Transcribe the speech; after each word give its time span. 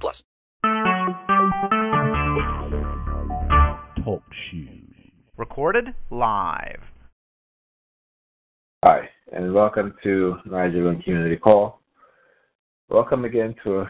plus. 0.00 0.24
Talk 4.04 4.22
shoes. 4.50 5.12
Recorded 5.36 5.94
live. 6.10 6.80
Hi, 8.84 9.08
and 9.32 9.54
welcome 9.54 9.94
to 10.02 10.36
Nigerian 10.44 11.00
Community 11.02 11.36
Call. 11.36 11.80
Welcome 12.88 13.24
again 13.24 13.54
to 13.64 13.86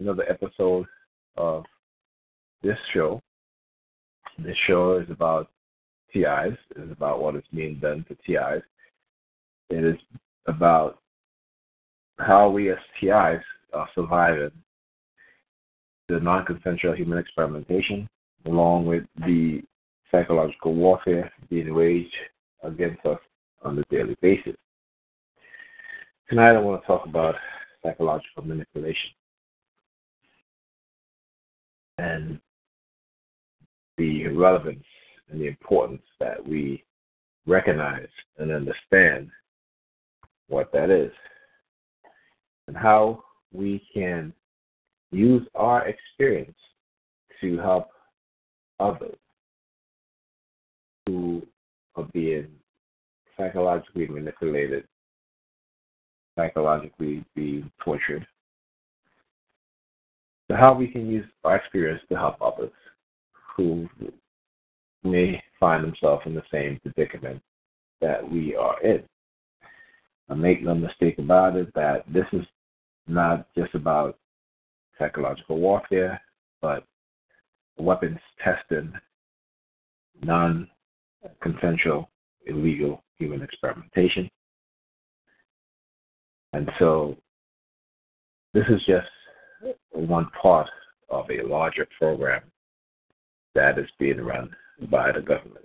another 0.00 0.24
episode 0.30 0.86
of 1.36 1.64
this 2.62 2.76
show. 2.92 3.22
This 4.38 4.56
show 4.66 4.98
is 4.98 5.10
about 5.10 5.50
TIs. 6.12 6.56
It 6.76 6.82
is 6.82 6.92
about 6.92 7.20
what 7.20 7.36
is 7.36 7.44
being 7.54 7.78
done 7.80 8.04
to 8.08 8.14
TIs. 8.26 8.62
It 9.70 9.84
is 9.84 9.96
about 10.46 10.98
how 12.18 12.50
we 12.50 12.70
as 12.70 12.78
TIs 13.00 13.42
are 13.72 13.88
surviving 13.94 14.50
the 16.08 16.20
non-consensual 16.20 16.94
human 16.94 17.18
experimentation, 17.18 18.08
along 18.46 18.86
with 18.86 19.04
the 19.26 19.62
psychological 20.10 20.74
warfare 20.74 21.30
being 21.50 21.74
waged 21.74 22.14
against 22.62 23.04
us 23.04 23.18
on 23.62 23.78
a 23.78 23.84
daily 23.90 24.16
basis. 24.22 24.56
Tonight 26.28 26.56
I 26.56 26.58
want 26.58 26.80
to 26.80 26.86
talk 26.86 27.06
about 27.06 27.34
psychological 27.82 28.44
manipulation. 28.44 29.10
And 31.98 32.40
the 33.98 34.28
relevance 34.28 34.84
and 35.30 35.40
the 35.40 35.46
importance 35.46 36.02
that 36.20 36.46
we 36.46 36.84
recognize 37.46 38.08
and 38.38 38.52
understand 38.52 39.30
what 40.48 40.72
that 40.72 40.90
is 40.90 41.12
and 42.66 42.76
how 42.76 43.24
we 43.52 43.82
can 43.92 44.32
use 45.10 45.46
our 45.54 45.86
experience 45.88 46.56
to 47.40 47.58
help 47.58 47.88
others 48.80 49.16
who 51.06 51.42
are 51.96 52.08
being 52.12 52.48
psychologically 53.36 54.06
manipulated, 54.06 54.84
psychologically 56.36 57.24
being 57.34 57.70
tortured, 57.82 58.26
so 60.50 60.56
how 60.56 60.74
we 60.74 60.88
can 60.88 61.08
use 61.08 61.26
our 61.44 61.56
experience 61.56 62.02
to 62.08 62.16
help 62.16 62.40
others 62.40 62.72
who 63.56 63.88
may 65.04 65.42
find 65.60 65.84
themselves 65.84 66.22
in 66.26 66.34
the 66.34 66.42
same 66.50 66.80
predicament 66.80 67.42
that 68.00 68.28
we 68.28 68.54
are 68.56 68.80
in. 68.82 69.02
I 70.30 70.34
make 70.34 70.62
no 70.62 70.74
mistake 70.74 71.18
about 71.18 71.56
it 71.56 71.72
that 71.74 72.04
this 72.12 72.26
is 72.32 72.44
not 73.06 73.46
just 73.56 73.74
about 73.74 74.18
psychological 74.98 75.58
warfare, 75.58 76.20
but 76.60 76.84
weapons 77.78 78.18
testing 78.42 78.92
non 80.22 80.68
consensual, 81.40 82.10
illegal 82.46 83.02
human 83.18 83.42
experimentation. 83.42 84.28
And 86.52 86.70
so 86.78 87.16
this 88.54 88.64
is 88.68 88.80
just 88.86 89.08
one 89.92 90.28
part 90.40 90.68
of 91.10 91.26
a 91.30 91.46
larger 91.46 91.86
program 91.98 92.42
that 93.54 93.78
is 93.78 93.88
being 93.98 94.20
run 94.20 94.50
by 94.90 95.12
the 95.12 95.20
government. 95.20 95.64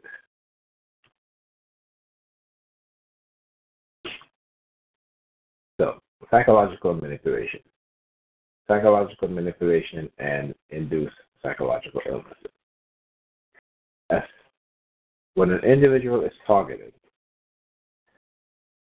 So, 5.79 5.99
psychological 6.29 6.93
manipulation. 6.93 7.59
Psychological 8.68 9.28
manipulation 9.28 10.09
and 10.18 10.56
induced 10.69 11.16
psychological 11.41 12.01
illnesses. 12.07 12.38
When 15.35 15.50
an 15.50 15.63
individual 15.63 16.24
is 16.24 16.31
targeted, 16.46 16.94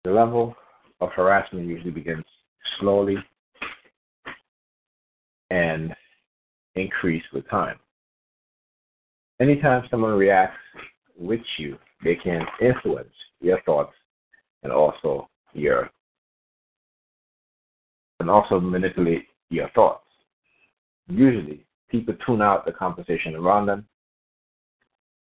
the 0.04 0.10
level 0.10 0.56
of 1.00 1.10
harassment 1.12 1.68
usually 1.68 1.92
begins 1.92 2.24
slowly 2.78 3.16
and 5.50 5.94
increase 6.74 7.22
with 7.32 7.48
time 7.48 7.78
anytime 9.40 9.82
someone 9.90 10.12
reacts 10.12 10.58
with 11.18 11.40
you, 11.58 11.78
they 12.04 12.14
can 12.14 12.42
influence 12.60 13.12
your 13.40 13.60
thoughts 13.62 13.92
and 14.62 14.72
also 14.72 15.28
your 15.52 15.90
and 18.20 18.30
also 18.30 18.60
manipulate 18.60 19.24
your 19.50 19.68
thoughts. 19.70 20.04
Usually, 21.08 21.66
people 21.90 22.14
tune 22.24 22.40
out 22.40 22.64
the 22.64 22.72
conversation 22.72 23.34
around 23.34 23.66
them. 23.66 23.86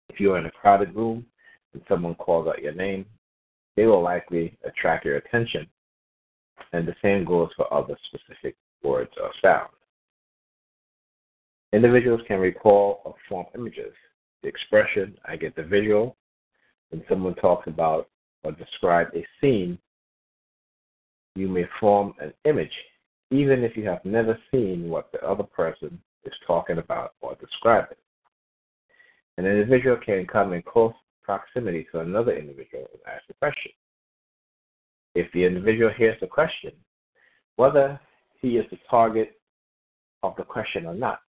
If 0.10 0.20
you're 0.20 0.38
in 0.38 0.46
a 0.46 0.52
crowded 0.52 0.94
room 0.96 1.26
and 1.74 1.82
someone 1.88 2.16
calls 2.16 2.48
out 2.48 2.62
your 2.62 2.74
name, 2.74 3.06
they 3.76 3.86
will 3.86 4.02
likely 4.04 4.58
attract 4.66 5.06
your 5.06 5.18
attention. 5.18 5.68
And 6.74 6.88
the 6.88 6.96
same 7.02 7.24
goes 7.24 7.50
for 7.56 7.74
other 7.74 7.98
specific 8.08 8.56
words 8.84 9.12
or 9.22 9.32
sounds. 9.42 9.72
Individuals 11.72 12.22
can 12.28 12.40
recall 12.40 13.02
or 13.06 13.16
form 13.28 13.46
images. 13.56 13.94
The 14.42 14.50
expression, 14.50 15.18
I 15.26 15.36
get 15.36 15.56
the 15.56 15.64
visual. 15.64 16.18
When 16.90 17.04
someone 17.08 17.36
talks 17.36 17.68
about 17.68 18.10
or 18.44 18.52
describes 18.52 19.12
a 19.16 19.26
scene, 19.40 19.78
you 21.36 21.48
may 21.48 21.66
form 21.80 22.14
an 22.20 22.34
image, 22.46 22.74
even 23.32 23.64
if 23.64 23.78
you 23.78 23.88
have 23.88 24.04
never 24.04 24.38
seen 24.52 24.90
what 24.90 25.12
the 25.12 25.22
other 25.22 25.44
person 25.44 26.00
is 26.24 26.34
talking 26.46 26.78
about 26.78 27.14
or 27.22 27.36
describing. 27.36 27.98
An 29.38 29.46
individual 29.46 29.98
can 29.98 30.26
come 30.26 30.54
in 30.54 30.62
close 30.62 30.94
proximity 31.24 31.88
to 31.92 32.00
another 32.00 32.36
individual 32.36 32.86
and 32.92 33.02
ask 33.08 33.24
a 33.30 33.34
question. 33.36 33.72
If 35.16 35.32
the 35.32 35.46
individual 35.46 35.92
hears 35.96 36.20
the 36.20 36.28
question, 36.28 36.72
whether 37.56 38.00
he 38.42 38.58
is 38.58 38.66
the 38.72 38.80
target 38.90 39.40
of 40.24 40.36
the 40.38 40.44
question 40.44 40.86
or 40.86 40.94
not, 40.94 41.20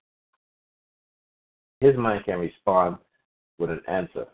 his 1.80 1.96
mind 1.96 2.24
can 2.24 2.38
respond 2.38 2.96
with 3.58 3.70
an 3.70 3.82
answer. 3.88 4.26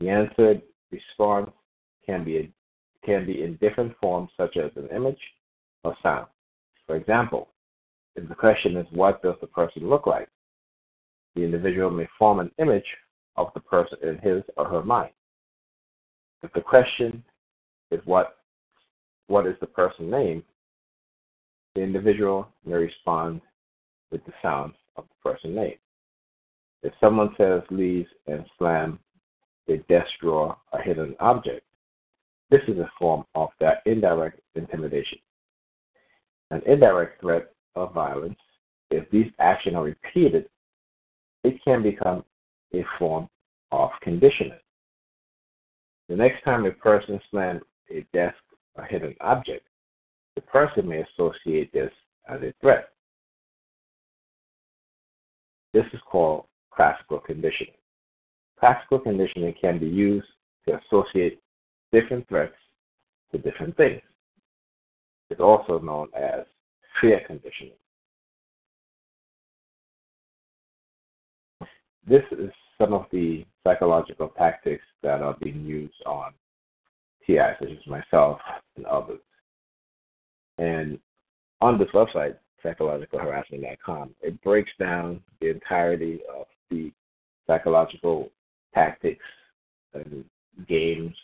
The 0.00 0.08
answered 0.08 0.62
response 0.90 1.50
can 2.04 2.24
be 2.24 2.52
can 3.04 3.24
be 3.24 3.42
in 3.42 3.56
different 3.56 3.92
forms, 4.00 4.30
such 4.36 4.56
as 4.56 4.70
an 4.76 4.88
image 4.94 5.20
or 5.84 5.96
sound. 6.02 6.26
For 6.86 6.96
example, 6.96 7.48
if 8.14 8.28
the 8.28 8.34
question 8.34 8.76
is 8.76 8.86
what 8.90 9.22
does 9.22 9.34
the 9.40 9.46
person 9.46 9.88
look 9.88 10.06
like, 10.06 10.28
the 11.34 11.42
individual 11.42 11.90
may 11.90 12.08
form 12.18 12.40
an 12.40 12.50
image 12.58 12.86
of 13.36 13.48
the 13.54 13.60
person 13.60 13.98
in 14.02 14.18
his 14.18 14.42
or 14.56 14.66
her 14.66 14.82
mind. 14.82 15.10
If 16.42 16.52
the 16.52 16.60
question 16.60 17.22
is 17.90 18.00
what 18.04 18.38
what 19.28 19.46
is 19.46 19.56
the 19.60 19.66
person's 19.66 20.10
name, 20.10 20.42
the 21.74 21.82
individual 21.82 22.48
may 22.64 22.76
respond 22.76 23.40
with 24.10 24.24
the 24.24 24.32
sound 24.40 24.72
of 24.96 25.04
the 25.04 25.30
person's 25.30 25.56
name. 25.56 25.74
If 26.82 26.92
someone 27.00 27.34
says 27.36 27.62
leave 27.70 28.06
and 28.28 28.44
slam 28.56 28.98
a 29.68 29.78
desk 29.88 30.10
drawer 30.20 30.56
or 30.72 30.80
hidden 30.80 31.16
object, 31.18 31.66
this 32.50 32.62
is 32.68 32.78
a 32.78 32.90
form 32.98 33.24
of 33.34 33.48
that 33.58 33.82
indirect 33.84 34.40
intimidation. 34.54 35.18
An 36.50 36.62
indirect 36.66 37.20
threat 37.20 37.52
of 37.74 37.92
violence, 37.92 38.38
if 38.90 39.08
these 39.10 39.30
actions 39.38 39.76
are 39.76 39.84
repeated, 39.84 40.48
it 41.44 41.62
can 41.64 41.82
become 41.82 42.24
a 42.74 42.84
form 42.98 43.28
of 43.72 43.90
conditioning. 44.02 44.58
The 46.08 46.16
next 46.16 46.44
time 46.44 46.64
a 46.64 46.70
person 46.70 47.20
slams 47.30 47.62
a 47.90 48.06
desk 48.12 48.36
or 48.76 48.84
hit 48.84 49.02
an 49.02 49.16
object, 49.20 49.66
the 50.34 50.40
person 50.42 50.88
may 50.88 51.02
associate 51.02 51.72
this 51.72 51.92
as 52.28 52.40
a 52.42 52.52
threat. 52.60 52.90
This 55.72 55.86
is 55.92 56.00
called 56.10 56.46
classical 56.70 57.18
conditioning. 57.18 57.74
Classical 58.58 58.98
conditioning 58.98 59.54
can 59.60 59.78
be 59.78 59.86
used 59.86 60.26
to 60.66 60.78
associate 60.78 61.40
different 61.92 62.26
threats 62.28 62.54
to 63.32 63.38
different 63.38 63.76
things. 63.76 64.00
It's 65.30 65.40
also 65.40 65.78
known 65.78 66.08
as 66.14 66.44
fear 67.00 67.20
conditioning. 67.26 67.74
this 72.06 72.22
is 72.30 72.50
some 72.78 72.92
of 72.92 73.06
the 73.10 73.44
psychological 73.64 74.28
tactics 74.38 74.84
that 75.02 75.20
are 75.22 75.36
being 75.42 75.64
used 75.64 76.02
on 76.06 76.32
TI, 77.26 77.38
such 77.58 77.70
as 77.70 77.86
myself 77.86 78.38
and 78.76 78.86
others. 78.86 79.20
And 80.58 80.98
on 81.60 81.78
this 81.78 81.88
website, 81.92 82.36
psychologicalharassment.com, 82.64 84.14
it 84.22 84.40
breaks 84.42 84.70
down 84.78 85.20
the 85.40 85.50
entirety 85.50 86.20
of 86.34 86.46
the 86.70 86.92
psychological 87.46 88.30
tactics 88.74 89.24
and 89.94 90.24
games 90.68 91.14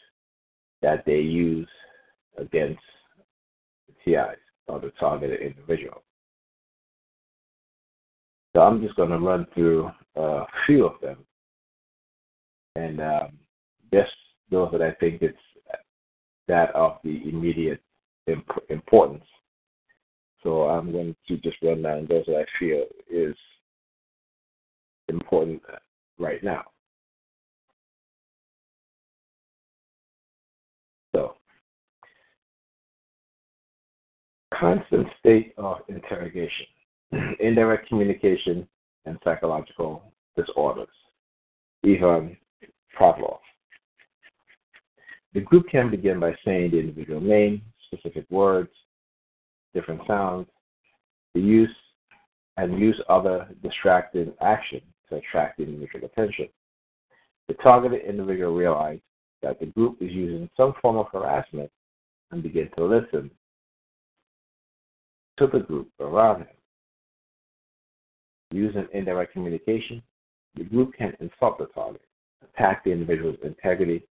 that 0.81 1.05
they 1.07 1.21
use 1.21 1.69
against 2.39 2.81
TIs 4.05 4.39
or 4.69 4.81
the 4.81 4.91
targeted 4.99 5.41
individual. 5.41 6.03
So 8.55 8.63
I'm 8.63 8.83
just 8.83 8.97
going 8.97 9.11
to 9.11 9.19
run 9.19 9.47
through 9.55 9.91
a 10.17 10.45
few 10.67 10.85
of 10.85 11.01
them, 11.01 11.19
and 12.77 13.01
um, 13.01 13.39
just 13.93 14.13
those 14.51 14.71
that 14.73 14.83
I 14.83 14.93
think 14.93 15.23
it's 15.23 15.39
that 16.49 16.75
of 16.75 16.99
the 17.03 17.23
immediate 17.29 17.81
imp- 18.27 18.65
importance. 18.69 19.25
So 20.43 20.65
I'm 20.65 20.93
going 20.93 21.15
to 21.29 21.37
just 21.39 21.57
run 21.63 21.83
down 21.83 22.07
those 22.09 22.27
that 22.27 22.37
I 22.37 22.45
feel 22.59 22.85
is 23.11 23.37
important 25.09 25.63
right 26.19 26.43
now. 26.43 26.65
Constant 34.62 35.09
state 35.19 35.55
of 35.59 35.79
interrogation, 35.88 36.67
indirect 37.41 37.88
communication, 37.88 38.67
and 39.06 39.19
psychological 39.25 40.05
disorders. 40.37 40.87
Ivan 41.85 42.37
Pavlov. 42.97 43.38
The 45.35 45.41
group 45.41 45.69
can 45.69 45.91
begin 45.91 46.20
by 46.20 46.37
saying 46.44 46.70
the 46.70 46.79
individual 46.79 47.20
name, 47.20 47.62
specific 47.93 48.25
words, 48.31 48.70
different 49.75 50.03
sounds, 50.06 50.47
the 51.35 51.41
use 51.41 51.75
and 52.56 52.79
use 52.79 53.00
other 53.08 53.49
distracting 53.65 54.32
action 54.41 54.81
to 55.08 55.17
attract 55.17 55.56
the 55.56 55.65
individual 55.65 56.05
attention. 56.05 56.47
The 57.49 57.55
targeted 57.55 58.03
individual 58.05 58.55
realizes 58.55 59.03
that 59.43 59.58
the 59.58 59.67
group 59.67 59.97
is 60.00 60.12
using 60.12 60.49
some 60.56 60.75
form 60.81 60.99
of 60.99 61.06
harassment 61.11 61.70
and 62.31 62.44
begin 62.44 62.70
to 62.76 62.85
listen 62.85 63.31
to 65.47 65.59
the 65.59 65.65
group 65.65 65.89
around 66.00 66.41
him. 66.41 66.47
Using 68.53 68.87
indirect 68.93 69.33
communication, 69.33 70.03
the 70.55 70.65
group 70.65 70.94
can 70.94 71.15
insult 71.21 71.59
the 71.59 71.67
target, 71.75 72.03
attack 72.43 72.85
the 72.85 72.93
individual's 72.93 73.39
integrity, 73.43 74.05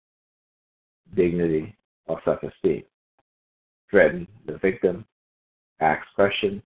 dignity, 1.15 1.75
or 2.07 2.21
self 2.23 2.41
esteem, 2.41 2.83
threaten 3.89 4.27
the 4.45 4.57
victim, 4.57 5.05
ask 5.81 6.01
questions, 6.15 6.61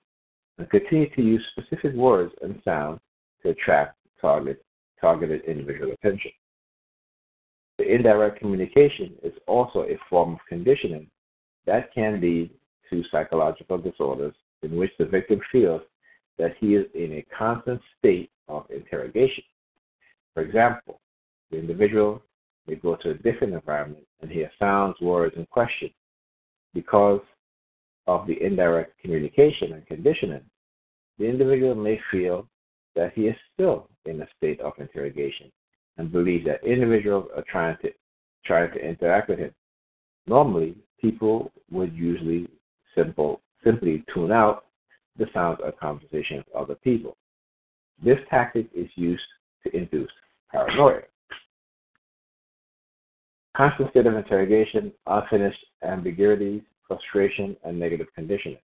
and 0.58 0.70
continue 0.70 1.10
to 1.16 1.22
use 1.22 1.44
specific 1.52 1.94
words 1.94 2.34
and 2.42 2.62
sounds 2.64 3.00
to 3.42 3.50
attract 3.50 3.98
target, 4.22 4.64
targeted 5.02 5.44
individual 5.46 5.92
attention. 5.92 6.32
The 7.80 7.92
indirect 7.92 8.40
communication 8.40 9.16
is 9.24 9.34
also 9.48 9.80
a 9.82 9.98
form 10.10 10.34
of 10.34 10.40
conditioning 10.48 11.08
that 11.66 11.94
can 11.94 12.22
lead 12.22 12.52
to 12.92 13.04
psychological 13.12 13.80
disorders 13.80 14.36
in 14.64 14.76
which 14.76 14.92
the 14.98 15.06
victim 15.06 15.42
feels 15.52 15.82
that 16.38 16.56
he 16.60 16.76
is 16.76 16.86
in 16.94 17.14
a 17.14 17.26
constant 17.38 17.82
state 18.00 18.32
of 18.48 18.66
interrogation. 18.70 19.44
For 20.34 20.42
example, 20.42 21.00
the 21.52 21.60
individual 21.60 22.22
may 22.68 22.76
go 22.76 22.96
to 22.96 23.12
a 23.12 23.16
different 23.16 23.54
environment 23.54 24.06
and 24.22 24.32
hear 24.32 24.50
sounds, 24.60 24.96
words, 25.02 25.36
and 25.38 25.50
questions. 25.50 25.92
Because 26.74 27.22
of 28.08 28.26
the 28.26 28.42
indirect 28.44 29.00
communication 29.00 29.74
and 29.74 29.86
conditioning, 29.86 30.42
the 31.20 31.26
individual 31.26 31.76
may 31.76 32.00
feel 32.10 32.48
that 32.96 33.14
he 33.14 33.28
is 33.28 33.36
still 33.54 33.88
in 34.06 34.22
a 34.22 34.28
state 34.38 34.60
of 34.62 34.74
interrogation 34.80 35.52
and 35.98 36.12
believe 36.12 36.44
that 36.46 36.64
individuals 36.64 37.28
are 37.36 37.44
trying 37.50 37.78
to 37.82 37.92
trying 38.46 38.72
to 38.72 38.80
interact 38.80 39.30
with 39.30 39.40
him. 39.40 39.54
Normally, 40.28 40.76
people 41.00 41.52
would 41.72 41.94
usually 41.94 42.50
simple 42.96 43.42
simply 43.64 44.04
tune 44.14 44.32
out 44.32 44.66
the 45.18 45.26
sounds 45.34 45.60
of 45.64 45.78
conversation 45.80 46.44
of 46.54 46.64
other 46.64 46.76
people. 46.76 47.16
This 48.04 48.18
tactic 48.30 48.68
is 48.74 48.90
used 48.96 49.24
to 49.64 49.76
induce 49.76 50.12
paranoia. 50.52 51.02
Constant 53.56 53.92
state 53.92 54.08
of 54.08 54.16
interrogation, 54.16 54.92
unfinished 55.06 55.64
ambiguities, 55.84 56.62
frustration, 56.88 57.56
and 57.64 57.80
negative 57.80 58.08
conditioning. 58.16 58.58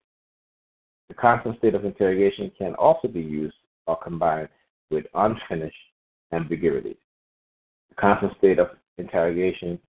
The 1.09 1.13
constant 1.13 1.57
state 1.59 1.75
of 1.75 1.85
interrogation 1.85 2.51
can 2.57 2.73
also 2.75 3.07
be 3.07 3.21
used 3.21 3.55
or 3.85 3.97
combined 3.97 4.49
with 4.89 5.05
unfinished 5.13 5.75
ambiguities. 6.31 6.97
The 7.89 7.95
constant 7.95 8.37
state 8.37 8.59
of 8.59 8.69
interrogation 8.97 9.79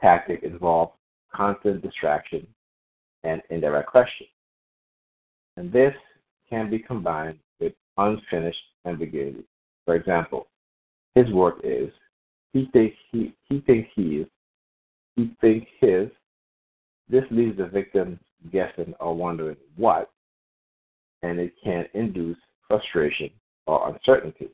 tactic 0.00 0.42
involves 0.42 0.92
constant 1.34 1.82
distraction 1.82 2.46
and 3.24 3.40
indirect 3.50 3.88
question. 3.88 4.26
And 5.56 5.72
this 5.72 5.94
can 6.48 6.70
be 6.70 6.78
combined 6.78 7.38
with 7.60 7.72
unfinished 7.98 8.62
ambiguity. 8.86 9.44
For 9.84 9.94
example, 9.94 10.48
his 11.14 11.30
work 11.30 11.56
is 11.62 11.90
he 12.52 12.68
thinks 12.72 12.96
he 13.10 13.34
he 13.48 13.60
thinks 13.60 13.88
he 13.94 14.18
is 14.18 14.26
he 15.16 15.30
thinks 15.40 15.66
his. 15.80 16.08
This 17.08 17.24
leaves 17.30 17.58
the 17.58 17.66
victim 17.66 18.18
guessing 18.50 18.94
or 19.00 19.14
wondering 19.14 19.56
what, 19.76 20.10
and 21.22 21.38
it 21.38 21.52
can 21.62 21.84
induce 21.94 22.38
frustration 22.66 23.30
or 23.66 23.90
uncertainty. 23.90 24.48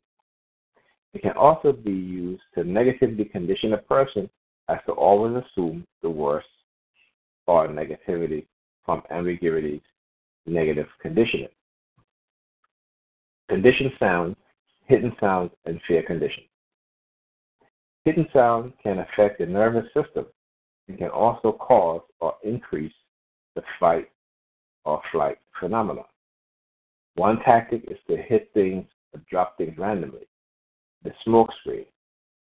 It 1.13 1.21
can 1.21 1.31
also 1.31 1.71
be 1.71 1.91
used 1.91 2.41
to 2.55 2.63
negatively 2.63 3.25
condition 3.25 3.73
a 3.73 3.77
person 3.77 4.29
as 4.67 4.77
to 4.85 4.91
always 4.91 5.43
assume 5.43 5.85
the 6.01 6.09
worst 6.09 6.47
or 7.47 7.67
negativity 7.67 8.45
from 8.85 9.01
ambiguities, 9.09 9.81
negative 10.45 10.87
conditioning. 11.01 11.49
Conditioned 13.49 13.91
sounds, 13.99 14.35
hidden 14.85 15.13
sounds, 15.19 15.51
and 15.65 15.79
fear 15.87 16.03
conditioning. 16.03 16.49
Hidden 18.05 18.27
sound 18.33 18.73
can 18.81 18.99
affect 18.99 19.39
the 19.39 19.45
nervous 19.45 19.85
system 19.93 20.25
and 20.87 20.97
can 20.97 21.09
also 21.09 21.51
cause 21.51 22.01
or 22.19 22.35
increase 22.43 22.93
the 23.55 23.61
fight 23.79 24.09
or 24.85 25.01
flight 25.11 25.37
phenomenon. 25.59 26.05
One 27.15 27.39
tactic 27.41 27.83
is 27.89 27.97
to 28.07 28.17
hit 28.17 28.49
things 28.53 28.85
or 29.13 29.21
drop 29.29 29.57
things 29.57 29.77
randomly, 29.77 30.27
the 31.03 31.11
smoke 31.23 31.49
screen, 31.59 31.85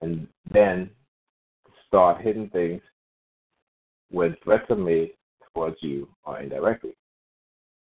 and 0.01 0.27
then 0.51 0.89
start 1.87 2.21
hitting 2.21 2.49
things 2.49 2.81
when 4.09 4.35
threats 4.43 4.69
are 4.69 4.75
made 4.75 5.11
towards 5.53 5.77
you 5.81 6.07
or 6.23 6.39
indirectly. 6.39 6.95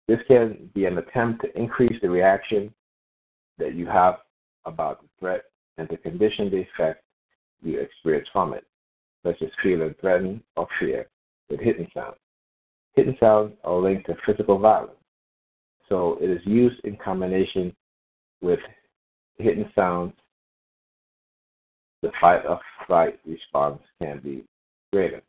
This 0.07 0.19
can 0.27 0.69
be 0.73 0.85
an 0.85 0.97
attempt 0.97 1.43
to 1.43 1.57
increase 1.57 1.99
the 2.01 2.09
reaction 2.09 2.73
that 3.57 3.75
you 3.75 3.85
have 3.85 4.15
about 4.65 5.01
the 5.01 5.07
threat 5.19 5.43
and 5.77 5.89
to 5.89 5.97
condition 5.97 6.49
the 6.49 6.61
effect 6.61 7.03
you 7.61 7.79
experience 7.79 8.27
from 8.33 8.53
it, 8.53 8.65
such 9.25 9.41
as 9.41 9.49
feeling 9.61 9.95
threatened 10.01 10.41
or 10.55 10.67
fear 10.79 11.07
with 11.49 11.59
hidden 11.59 11.87
sounds. 11.93 12.17
Hidden 12.95 13.17
sounds 13.19 13.53
are 13.63 13.79
linked 13.79 14.05
to 14.07 14.15
physical 14.25 14.59
violence, 14.59 14.91
so 15.89 16.17
it 16.21 16.29
is 16.29 16.41
used 16.45 16.83
in 16.83 16.97
combination 16.97 17.73
with 18.41 18.59
hidden 19.37 19.71
sounds. 19.73 20.13
The 22.01 22.11
fight 22.19 22.45
or 22.45 22.59
flight 22.85 23.19
response 23.25 23.81
can 24.01 24.19
be 24.19 24.43
greater. 24.91 25.21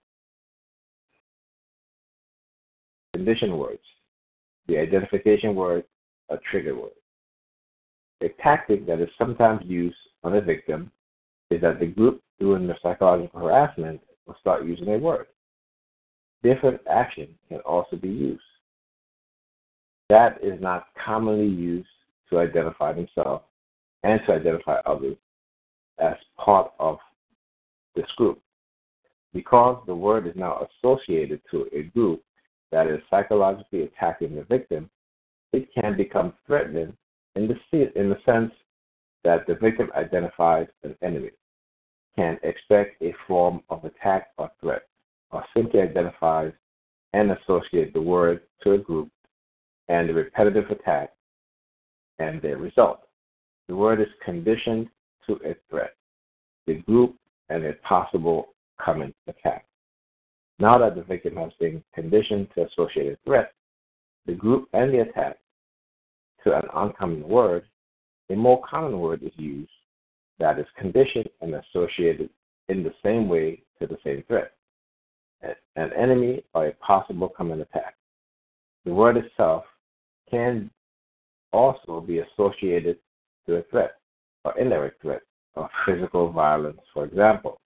Condition 3.15 3.57
words. 3.57 3.81
The 4.67 4.79
identification 4.79 5.55
word, 5.55 5.85
a 6.31 6.37
trigger 6.51 6.75
word. 6.75 6.93
A 8.23 8.29
tactic 8.43 8.87
that 8.87 9.01
is 9.01 9.09
sometimes 9.19 9.61
used 9.65 9.97
on 10.23 10.35
a 10.35 10.41
victim 10.41 10.91
is 11.51 11.61
that 11.61 11.81
the 11.81 11.87
group 11.87 12.23
doing 12.41 12.67
the 12.67 12.75
psychological 12.83 13.41
harassment 13.41 14.01
will 14.27 14.37
start 14.41 14.65
using 14.65 14.89
a 14.89 14.99
word. 14.99 15.27
Different 16.43 16.81
action 16.91 17.29
can 17.49 17.59
also 17.61 17.97
be 17.97 18.09
used. 18.09 18.43
That 20.09 20.39
is 20.43 20.61
not 20.61 20.87
commonly 21.03 21.47
used 21.47 21.89
to 22.31 22.39
identify 22.39 22.93
themselves 22.93 23.45
and 24.03 24.21
to 24.27 24.33
identify 24.33 24.81
others 24.87 25.17
as 25.99 26.15
part 26.37 26.73
of 26.79 26.99
this 27.95 28.11
group. 28.17 28.41
Because 29.33 29.83
the 29.87 29.95
word 29.95 30.27
is 30.27 30.37
now 30.37 30.67
associated 30.83 31.41
to 31.51 31.67
a 31.75 31.85
group 31.85 32.23
that 32.75 32.89
is 32.89 33.01
psychologically 33.09 33.85
attacking 33.85 34.35
the 34.35 34.43
victim, 34.43 34.91
it 35.53 35.69
can 35.73 35.97
become 35.97 36.35
threatening 36.45 36.93
in 37.37 37.47
the, 37.47 38.01
in 38.01 38.09
the 38.09 38.19
sense 38.27 38.51
that 39.23 39.47
the 39.47 39.55
victim 39.55 39.91
identifies 39.97 40.67
an 40.83 40.97
enemy, 41.01 41.31
can 42.17 42.37
expect 42.43 43.01
a 43.01 43.15
form 43.29 43.63
of 43.71 43.85
attack 43.85 44.31
or 44.39 44.51
threat, 44.61 44.83
or 45.31 45.45
simply 45.57 45.83
identifies 45.83 46.53
and 47.13 47.31
associates 47.31 47.93
the 47.95 48.03
word 48.03 48.41
to 48.65 48.73
a 48.73 48.79
group 48.79 49.09
and 49.89 50.09
the 50.09 50.15
repetitive 50.15 50.69
attack 50.69 51.13
and 52.19 52.43
their 52.43 52.57
result. 52.57 53.03
The 53.69 53.77
word 53.77 54.01
is 54.01 54.09
conditioned 54.25 54.89
to 55.29 55.35
a 55.45 55.55
threat, 55.71 55.95
the 56.67 56.75
group, 56.75 57.15
and 57.51 57.65
a 57.65 57.75
possible 57.89 58.49
coming 58.85 59.15
attack. 59.29 59.65
Now 60.59 60.79
that 60.79 60.95
the 60.95 61.03
victim 61.03 61.37
has 61.37 61.53
been 61.59 61.83
conditioned 61.95 62.49
to 62.55 62.67
associate 62.67 63.13
a 63.13 63.19
threat, 63.25 63.53
the 64.27 64.35
group, 64.35 64.69
and 64.73 64.93
the 64.93 65.01
attack 65.01 65.39
to 66.45 66.57
an 66.57 66.65
uncommon 66.75 67.27
word, 67.29 67.65
a 68.31 68.37
more 68.37 68.63
common 68.69 68.99
word 68.99 69.23
is 69.23 69.33
used 69.37 69.71
that 70.39 70.59
is 70.59 70.67
conditioned 70.79 71.29
and 71.41 71.55
associated 71.55 72.31
in 72.69 72.83
the 72.83 72.95
same 73.05 73.29
way 73.29 73.63
to 73.81 73.87
the 73.87 73.99
same 74.05 74.23
threat 74.27 74.53
an 75.77 75.93
enemy 75.93 76.45
or 76.55 76.69
a 76.69 76.73
possible 76.75 77.29
coming 77.29 77.61
attack. 77.61 77.95
The 78.85 78.95
word 78.95 79.17
itself 79.17 79.65
can 80.31 80.71
also 81.53 82.01
be 82.01 82.21
associated 82.21 82.99
to 83.47 83.57
a 83.57 83.63
threat 83.65 83.97
or 84.45 84.59
indirect 84.59 85.03
threat 85.03 85.23
of 85.57 85.69
physical 85.87 86.31
violence, 86.31 86.81
for 86.93 87.05
example, 87.05 87.61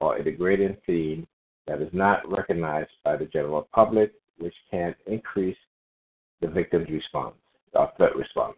or 0.00 0.16
a 0.16 0.24
degrading 0.24 0.76
theme 0.86 1.26
that 1.68 1.82
is 1.82 1.90
not 1.92 2.28
recognized 2.30 2.90
by 3.04 3.16
the 3.16 3.26
general 3.26 3.68
public, 3.72 4.12
which 4.38 4.54
can 4.70 4.94
increase 5.06 5.56
the 6.40 6.48
victim's 6.48 6.88
response 6.88 7.34
or 7.74 7.92
threat 7.96 8.16
response. 8.16 8.56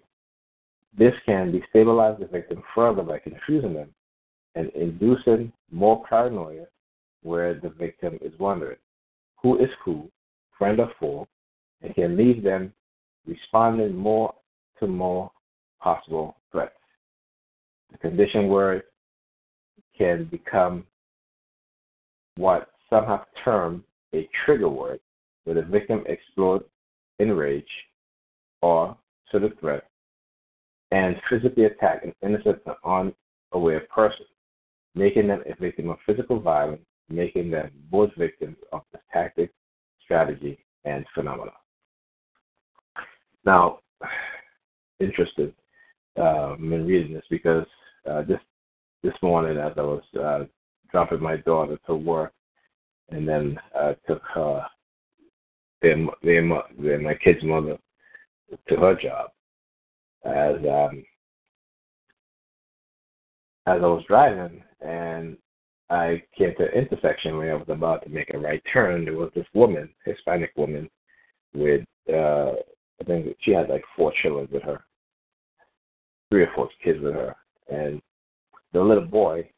This 0.96 1.14
can 1.26 1.52
destabilize 1.52 2.18
the 2.18 2.26
victim 2.26 2.62
further 2.74 3.02
by 3.02 3.18
confusing 3.18 3.74
them 3.74 3.88
and 4.54 4.70
inducing 4.70 5.52
more 5.70 6.04
paranoia 6.08 6.66
where 7.22 7.54
the 7.54 7.68
victim 7.68 8.18
is 8.22 8.32
wondering 8.38 8.78
who 9.42 9.58
is 9.58 9.70
who, 9.84 10.10
friend 10.58 10.80
or 10.80 10.90
foe, 10.98 11.26
and 11.82 11.94
can 11.94 12.16
leave 12.16 12.42
them 12.42 12.72
responding 13.26 13.94
more 13.94 14.34
to 14.78 14.86
more 14.86 15.30
possible 15.80 16.36
threats. 16.52 16.74
The 17.92 17.98
condition 17.98 18.48
word 18.48 18.82
can 19.96 20.24
become 20.24 20.84
what 22.36 22.69
some 22.90 23.06
have 23.06 23.26
termed 23.44 23.82
a 24.14 24.28
trigger 24.44 24.68
word, 24.68 25.00
where 25.44 25.54
the 25.54 25.62
victim 25.62 26.04
explodes 26.06 26.64
in 27.18 27.32
rage 27.32 27.64
or 28.62 28.96
to 29.30 29.38
the 29.38 29.50
threat 29.60 29.84
and 30.90 31.16
physically 31.28 31.64
attack 31.64 32.04
an 32.04 32.12
innocent 32.22 32.58
and 32.66 33.12
unaware 33.52 33.86
person, 33.94 34.26
making 34.94 35.28
them 35.28 35.42
a 35.46 35.60
victim 35.60 35.88
of 35.88 35.98
physical 36.04 36.40
violence, 36.40 36.82
making 37.08 37.50
them 37.50 37.70
both 37.90 38.10
victims 38.16 38.56
of 38.72 38.82
the 38.92 38.98
tactic, 39.12 39.52
strategy, 40.02 40.58
and 40.84 41.04
phenomena. 41.14 41.52
Now, 43.44 43.78
interested 45.00 45.54
um, 46.16 46.72
in 46.72 46.86
reading 46.86 47.14
this 47.14 47.24
because 47.30 47.66
uh, 48.10 48.22
this 48.22 48.40
this 49.02 49.14
morning 49.22 49.56
as 49.56 49.72
I 49.78 49.80
was 49.80 50.02
uh, 50.20 50.44
dropping 50.90 51.22
my 51.22 51.36
daughter 51.36 51.78
to 51.86 51.94
work, 51.94 52.32
and 53.10 53.28
then 53.28 53.58
uh, 53.78 53.94
took 54.06 54.22
her, 54.34 54.64
then 55.82 56.08
then 56.22 56.48
my 57.02 57.14
kid's 57.22 57.42
mother 57.42 57.78
to 58.68 58.76
her 58.76 58.94
job. 58.94 59.30
As 60.24 60.56
um, 60.56 61.04
as 63.66 63.82
I 63.82 63.86
was 63.86 64.04
driving, 64.06 64.62
and 64.80 65.36
I 65.88 66.22
came 66.36 66.54
to 66.56 66.64
an 66.64 66.74
intersection 66.74 67.36
where 67.36 67.52
I 67.52 67.56
was 67.56 67.68
about 67.68 68.02
to 68.04 68.10
make 68.10 68.32
a 68.32 68.38
right 68.38 68.62
turn. 68.72 69.04
There 69.04 69.16
was 69.16 69.30
this 69.34 69.46
woman, 69.54 69.88
Hispanic 70.04 70.52
woman, 70.56 70.88
with 71.54 71.84
uh, 72.08 72.52
I 73.00 73.04
think 73.06 73.36
she 73.40 73.52
had 73.52 73.68
like 73.68 73.84
four 73.96 74.12
children 74.22 74.48
with 74.52 74.62
her, 74.62 74.82
three 76.30 76.42
or 76.42 76.52
four 76.54 76.68
kids 76.82 77.00
with 77.02 77.14
her, 77.14 77.34
and 77.68 78.00
the 78.72 78.80
little 78.80 79.06
boy, 79.06 79.48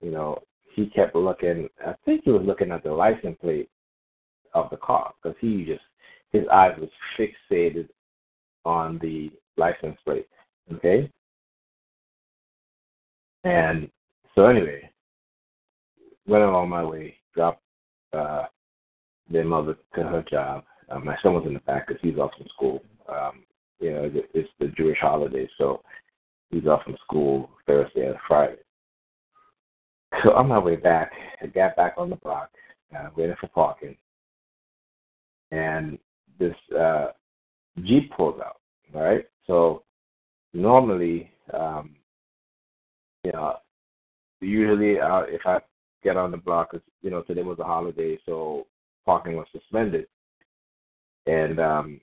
you 0.00 0.10
know, 0.10 0.38
he 0.74 0.86
kept 0.86 1.14
looking. 1.14 1.68
I 1.86 1.94
think 2.04 2.22
he 2.24 2.30
was 2.30 2.42
looking 2.44 2.70
at 2.72 2.82
the 2.82 2.92
license 2.92 3.36
plate 3.40 3.68
of 4.54 4.70
the 4.70 4.76
car 4.76 5.14
because 5.22 5.36
he 5.40 5.64
just 5.64 5.82
his 6.32 6.44
eyes 6.52 6.76
was 6.78 6.90
fixated 7.18 7.88
on 8.64 8.98
the 9.00 9.30
license 9.56 9.98
plate. 10.04 10.26
Okay, 10.74 11.10
and 13.44 13.90
so 14.34 14.46
anyway, 14.46 14.88
went 16.26 16.44
along 16.44 16.68
my 16.68 16.84
way, 16.84 17.16
dropped 17.34 17.62
uh, 18.12 18.44
their 19.30 19.44
mother 19.44 19.76
to 19.94 20.02
her 20.02 20.24
job. 20.30 20.64
Uh, 20.90 20.98
my 20.98 21.16
son 21.22 21.34
was 21.34 21.44
in 21.46 21.54
the 21.54 21.60
back 21.60 21.86
because 21.86 22.00
he's 22.02 22.18
off 22.18 22.32
from 22.36 22.46
school. 22.54 22.82
Um, 23.08 23.44
you 23.80 23.92
know, 23.92 24.10
it's 24.34 24.48
the 24.58 24.68
Jewish 24.76 24.98
holiday, 25.00 25.48
so 25.56 25.82
he's 26.50 26.66
off 26.66 26.82
from 26.84 26.96
school 27.04 27.50
Thursday 27.66 28.06
and 28.06 28.16
Friday. 28.28 28.58
So 30.22 30.32
on 30.32 30.48
my 30.48 30.58
way 30.58 30.76
back, 30.76 31.12
I 31.40 31.46
got 31.46 31.76
back 31.76 31.94
on 31.96 32.10
the 32.10 32.16
block, 32.16 32.50
uh, 32.96 33.08
waiting 33.16 33.36
for 33.40 33.46
parking, 33.48 33.96
and 35.50 35.98
this 36.38 36.54
uh, 36.78 37.08
Jeep 37.84 38.12
pulled 38.16 38.40
out. 38.40 38.56
Right, 38.92 39.24
so 39.46 39.84
normally, 40.52 41.30
um, 41.54 41.94
you 43.22 43.30
know, 43.30 43.58
usually 44.40 44.98
uh, 44.98 45.22
if 45.28 45.42
I 45.46 45.60
get 46.02 46.16
on 46.16 46.32
the 46.32 46.38
block, 46.38 46.74
you 47.02 47.10
know, 47.10 47.22
today 47.22 47.42
was 47.42 47.60
a 47.60 47.64
holiday, 47.64 48.18
so 48.26 48.66
parking 49.06 49.36
was 49.36 49.46
suspended, 49.52 50.06
and 51.26 51.60
um, 51.60 52.00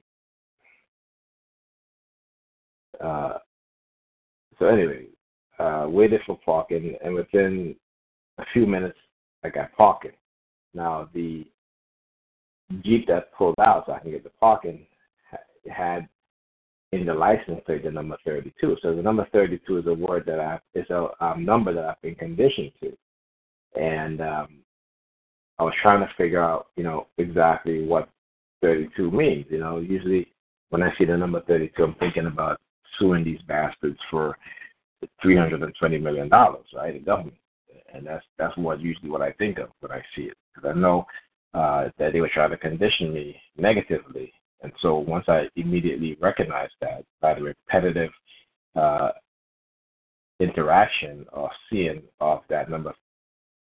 uh, 3.03 3.39
so 4.57 4.65
anyway, 4.67 5.07
uh, 5.59 5.87
waited 5.89 6.21
for 6.25 6.39
parking, 6.45 6.95
and 7.03 7.13
within 7.13 7.75
a 8.38 8.46
few 8.53 8.65
minutes, 8.65 8.98
I 9.44 9.50
got 9.50 9.75
parking. 9.75 10.12
Now 10.74 11.10
the 11.13 11.46
Jeep 12.84 13.08
that 13.08 13.34
pulled 13.34 13.56
out 13.60 13.86
so 13.86 13.94
I 13.94 14.00
can 14.00 14.12
get 14.12 14.24
the 14.24 14.32
parking 14.41 14.86
had 15.70 16.08
in 16.91 17.06
the 17.06 17.13
license 17.13 17.62
plate 17.65 17.84
the 17.84 17.91
number 17.91 18.17
32. 18.25 18.77
So 18.82 18.96
the 18.96 19.01
number 19.01 19.27
32 19.32 19.77
is 19.77 19.88
a 19.88 19.94
word 19.94 20.24
that 20.27 20.39
I 20.39 20.60
is 20.74 20.89
a 20.89 21.10
um, 21.20 21.44
number 21.46 21.74
that 21.74 21.86
I've 21.86 22.01
been 22.01 22.15
conditioned 22.15 22.72
to, 22.82 22.98
and 23.79 24.22
um, 24.22 24.48
I 25.60 25.63
was 25.63 25.74
trying 25.82 26.00
to 26.00 26.13
figure 26.17 26.41
out, 26.41 26.67
you 26.75 26.84
know, 26.84 27.08
exactly 27.17 27.86
what 27.86 28.10
32 28.62 29.12
means. 29.12 29.46
You 29.50 29.60
know, 29.60 29.79
usually 29.79 30.27
when 30.70 30.84
I 30.84 30.94
see 30.98 31.06
the 31.06 31.17
number 31.17 31.41
32, 31.41 31.84
I'm 31.84 31.96
thinking 31.96 32.27
about 32.27 32.60
suing 33.00 33.24
these 33.24 33.41
bastards 33.48 34.00
for 34.10 34.38
320 35.22 35.98
million 35.98 36.29
dollars, 36.29 36.65
right? 36.74 36.94
The 36.94 37.00
government 37.00 37.38
and 37.94 38.06
that's 38.06 38.25
that's 38.38 38.56
what 38.58 38.79
usually 38.79 39.10
what 39.10 39.22
I 39.22 39.32
think 39.34 39.60
of 39.60 39.70
when 39.79 39.91
I 39.91 40.01
see 40.15 40.24
it 40.24 40.38
because 40.53 40.70
I 40.70 40.79
know 40.79 41.06
uh, 41.53 41.89
that 41.98 42.13
they 42.13 42.22
were 42.22 42.29
trying 42.34 42.51
to 42.51 42.58
condition 42.58 43.13
me 43.13 43.39
negatively, 43.58 44.32
and 44.62 44.72
so 44.82 44.98
once 44.98 45.25
I 45.27 45.50
immediately 45.56 46.17
recognized 46.20 46.74
that 46.82 47.03
by 47.22 47.34
the 47.34 47.44
repetitive 47.44 48.12
uh, 48.75 49.12
interaction 50.39 51.25
of 51.34 51.50
seeing 51.70 52.01
of 52.20 52.41
that 52.50 52.70
number 52.70 52.94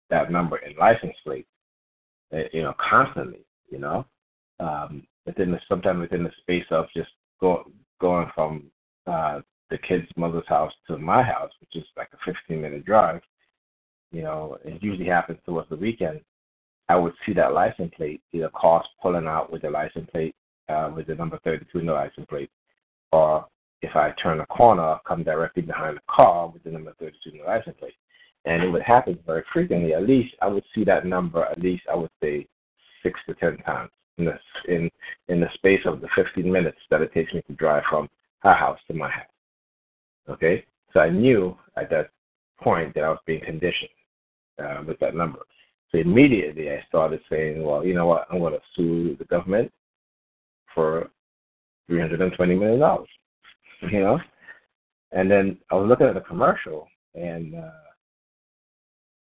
that 0.10 0.32
number 0.32 0.58
in 0.58 0.75
license 0.77 1.15
plate, 1.24 1.48
eh, 2.32 2.44
you 2.53 2.62
know, 2.62 2.74
constantly, 2.80 3.46
you 3.70 3.80
know, 3.80 4.06
um, 4.60 5.06
within 5.25 5.51
the 5.51 5.60
sometimes 5.68 6.01
within 6.01 6.24
the 6.24 6.32
space 6.42 6.65
of 6.72 6.86
just 6.96 7.10
go, 7.39 7.70
going 8.00 8.30
from 8.36 8.65
uh, 9.08 9.39
the 9.70 9.77
kid's 9.77 10.08
mother's 10.15 10.48
house 10.48 10.74
to 10.88 10.98
my 10.98 11.24
house, 11.24 11.51
which 11.62 11.75
is 11.75 11.88
like 11.98 12.10
a 12.13 12.32
15 12.32 12.62
minute 12.62 12.86
drive, 12.86 13.22
you 14.13 14.22
know, 14.22 14.58
it 14.63 14.82
usually 14.82 15.08
happens 15.08 15.39
towards 15.46 15.67
the 15.70 15.75
weekend, 15.75 16.22
I 16.88 16.96
would 16.96 17.13
see 17.25 17.34
that 17.34 17.53
license 17.53 17.91
plate, 17.98 18.22
either 18.32 18.50
cars 18.55 18.86
pulling 19.01 19.27
out 19.27 19.51
with 19.51 19.63
the 19.63 19.70
license 19.70 20.08
plate, 20.12 20.36
uh, 20.70 20.91
with 20.96 21.08
the 21.08 21.15
number 21.15 21.39
32 21.43 21.79
in 21.79 21.88
the 21.88 21.93
license 21.93 22.27
plate, 22.29 22.51
or 23.12 23.48
if 23.82 23.96
I 23.96 24.12
turn 24.22 24.39
a 24.39 24.46
corner, 24.46 24.98
come 25.05 25.24
directly 25.24 25.63
behind 25.63 25.98
the 25.98 26.01
car 26.10 26.48
with 26.48 26.63
the 26.63 26.70
number 26.70 26.93
32 27.00 27.32
in 27.32 27.38
the 27.39 27.43
license 27.43 27.75
plate. 27.79 27.96
And 28.46 28.62
it 28.62 28.70
would 28.70 28.84
happen 28.84 29.17
very 29.25 29.43
frequently. 29.51 29.93
At 29.93 30.08
least 30.08 30.36
I 30.41 30.48
would 30.48 30.63
see 30.75 30.84
that 30.86 31.05
number, 31.05 31.43
at 31.46 31.60
least 31.60 31.84
I 31.91 31.96
would 31.96 32.12
say 32.22 32.46
six 33.01 33.20
to 33.27 33.34
10 33.34 33.58
times 33.65 33.89
in 34.17 34.25
the, 34.25 34.38
in, 34.67 34.91
in 35.27 35.39
the 35.39 35.48
space 35.55 35.82
of 35.86 36.01
the 36.01 36.08
15 36.15 36.50
minutes 36.50 36.77
that 36.91 37.01
it 37.01 37.13
takes 37.13 37.34
me 37.34 37.41
to 37.48 37.53
drive 37.53 37.84
from 37.89 38.08
her 38.39 38.53
house 38.53 38.79
to 38.88 38.93
my 38.93 39.10
house. 39.10 39.25
Okay? 40.29 40.65
So 40.93 41.00
I 41.00 41.10
knew 41.10 41.58
at 41.77 41.89
that 41.89 42.10
point 42.62 42.93
that 42.93 43.03
I 43.03 43.10
was 43.10 43.20
being 43.25 43.43
conditioned 43.43 43.89
uh, 44.60 44.83
with 44.86 45.00
that 45.00 45.15
number. 45.15 45.39
So 45.91 46.00
immediately 46.00 46.72
I 46.72 46.83
started 46.88 47.22
saying, 47.29 47.63
well, 47.63 47.86
you 47.86 47.93
know 47.93 48.07
what, 48.07 48.27
I'm 48.31 48.39
going 48.39 48.53
to 48.53 48.62
sue 48.75 49.15
the 49.17 49.25
government 49.25 49.72
for 50.74 51.10
$320 51.89 52.60
million, 52.60 53.05
you 53.91 54.01
know? 54.01 54.19
And 55.12 55.29
then 55.29 55.57
I 55.69 55.75
was 55.75 55.88
looking 55.88 56.07
at 56.07 56.15
the 56.15 56.22
commercial, 56.22 56.88
and 57.13 57.55
uh, 57.55 57.69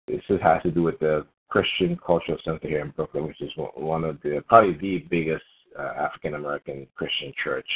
this 0.08 0.22
is, 0.30 0.40
has 0.42 0.64
to 0.64 0.72
do 0.72 0.82
with 0.82 0.98
the 1.00 1.28
Christian 1.50 1.98
Cultural 2.06 2.38
Center 2.44 2.68
here 2.68 2.82
in 2.82 2.90
Brooklyn, 2.92 3.28
which 3.28 3.42
is 3.42 3.52
one 3.76 4.04
of 4.04 4.20
the 4.22 4.44
probably 4.48 4.74
the 4.74 5.06
biggest 5.10 5.44
uh, 5.78 5.94
African 5.98 6.34
American 6.34 6.88
Christian 6.96 7.32
church 7.44 7.68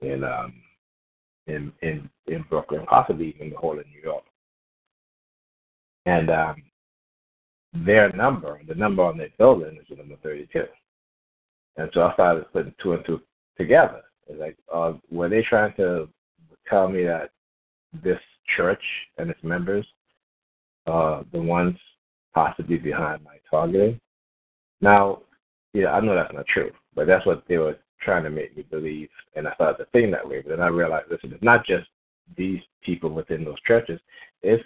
in 0.00 0.24
um, 0.24 0.54
in 1.46 1.72
in 1.82 2.10
in 2.26 2.44
Brooklyn, 2.50 2.84
possibly 2.86 3.34
even 3.34 3.50
the 3.50 3.56
whole 3.56 3.78
of 3.78 3.86
New 3.86 4.02
York. 4.02 4.24
And 6.06 6.30
um, 6.30 6.62
their 7.72 8.12
number, 8.12 8.60
the 8.66 8.74
number 8.74 9.02
on 9.02 9.18
their 9.18 9.30
building 9.38 9.78
is 9.80 9.86
the 9.88 9.96
number 9.96 10.16
32. 10.22 10.64
And 11.76 11.90
so 11.92 12.02
I 12.02 12.12
started 12.14 12.52
putting 12.52 12.74
two 12.82 12.92
and 12.92 13.04
two 13.04 13.20
together. 13.58 14.02
It's 14.26 14.40
like, 14.40 14.56
uh, 14.72 14.94
were 15.10 15.28
they 15.28 15.42
trying 15.42 15.74
to 15.76 16.08
tell 16.68 16.88
me 16.88 17.04
that 17.04 17.30
this 18.02 18.20
church 18.56 18.82
and 19.18 19.30
its 19.30 19.42
members 19.42 19.86
are 20.86 21.24
the 21.32 21.40
ones 21.40 21.76
possibly 22.34 22.76
behind 22.76 23.24
my 23.24 23.36
targeting? 23.50 24.00
Now, 24.80 25.22
yeah, 25.72 25.92
I 25.92 26.00
know 26.00 26.14
that's 26.14 26.32
not 26.32 26.46
true, 26.46 26.70
but 26.94 27.06
that's 27.06 27.26
what 27.26 27.44
they 27.48 27.58
were 27.58 27.76
trying 28.00 28.24
to 28.24 28.30
make 28.30 28.56
me 28.56 28.64
believe, 28.70 29.08
and 29.34 29.48
I 29.48 29.54
started 29.54 29.78
to 29.78 29.90
think 29.90 30.12
that 30.12 30.28
way. 30.28 30.42
But 30.42 30.50
then 30.50 30.60
I 30.60 30.68
realized, 30.68 31.10
listen, 31.10 31.32
it's 31.32 31.42
not 31.42 31.66
just 31.66 31.86
these 32.36 32.60
people 32.82 33.10
within 33.10 33.44
those 33.44 33.60
churches; 33.66 33.98
it's 34.42 34.62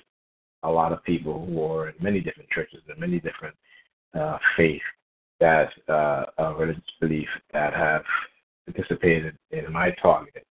a 0.62 0.71
lot 0.71 0.93
of 0.93 1.03
people 1.05 1.47
who 1.47 1.62
are 1.65 1.88
in 1.88 1.95
many 2.00 2.21
different 2.21 2.50
churches 2.50 2.81
and 2.88 2.99
many 2.99 3.21
different 3.21 3.55
uh, 4.19 4.38
faiths 4.57 4.83
that 5.41 5.69
uh, 5.88 6.25
uh, 6.38 6.55
religious 6.57 6.83
belief 7.00 7.29
that 7.53 7.73
have 7.73 8.03
participated 8.67 9.37
in 9.50 9.73
my 9.73 9.95
target. 10.03 10.45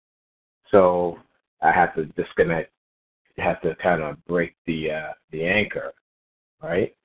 So 0.71 1.17
I 1.61 1.71
have 1.71 1.93
to 1.95 2.05
disconnect, 2.05 2.71
have 3.37 3.61
to 3.61 3.75
kind 3.75 4.01
of 4.01 4.23
break 4.25 4.55
the 4.65 4.91
uh, 4.91 5.13
the 5.31 5.43
anchor, 5.45 5.93
right? 6.61 6.95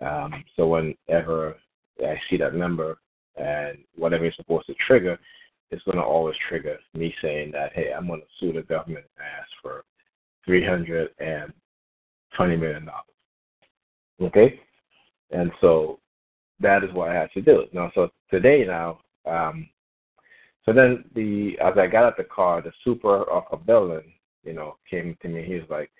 Um, 0.00 0.44
so 0.56 0.68
whenever 0.68 1.56
I 2.00 2.20
see 2.28 2.36
that 2.38 2.54
number 2.54 2.98
and 3.36 3.78
whatever 3.96 4.26
it's 4.26 4.36
supposed 4.36 4.66
to 4.66 4.74
trigger, 4.86 5.18
it's 5.70 5.82
going 5.84 5.96
to 5.96 6.02
always 6.02 6.36
trigger 6.48 6.76
me 6.94 7.14
saying 7.22 7.52
that, 7.52 7.72
hey, 7.74 7.92
I'm 7.96 8.06
going 8.06 8.20
to 8.20 8.26
sue 8.38 8.52
the 8.52 8.62
government 8.62 9.06
and 9.16 9.26
ask 9.26 9.50
for 9.62 9.84
three 10.44 10.64
hundred 10.64 11.10
and 11.18 11.52
twenty 12.36 12.56
million 12.56 12.86
dollars. 12.86 13.04
Okay, 14.20 14.60
and 15.30 15.50
so 15.60 15.98
that 16.60 16.84
is 16.84 16.92
what 16.92 17.10
I 17.10 17.14
had 17.14 17.30
to 17.32 17.40
do. 17.40 17.64
Now, 17.72 17.90
so 17.94 18.10
today 18.30 18.64
now, 18.66 19.00
um, 19.26 19.68
so 20.64 20.72
then 20.72 21.04
the 21.14 21.58
as 21.60 21.74
I 21.76 21.86
got 21.86 22.04
out 22.04 22.16
the 22.16 22.24
car, 22.24 22.62
the 22.62 22.72
super 22.84 23.24
of 23.24 23.44
a 23.52 23.56
building, 23.56 24.12
you 24.44 24.52
know, 24.52 24.76
came 24.88 25.16
to 25.22 25.28
me. 25.28 25.44
He 25.44 25.54
was 25.54 25.68
like, 25.68 25.90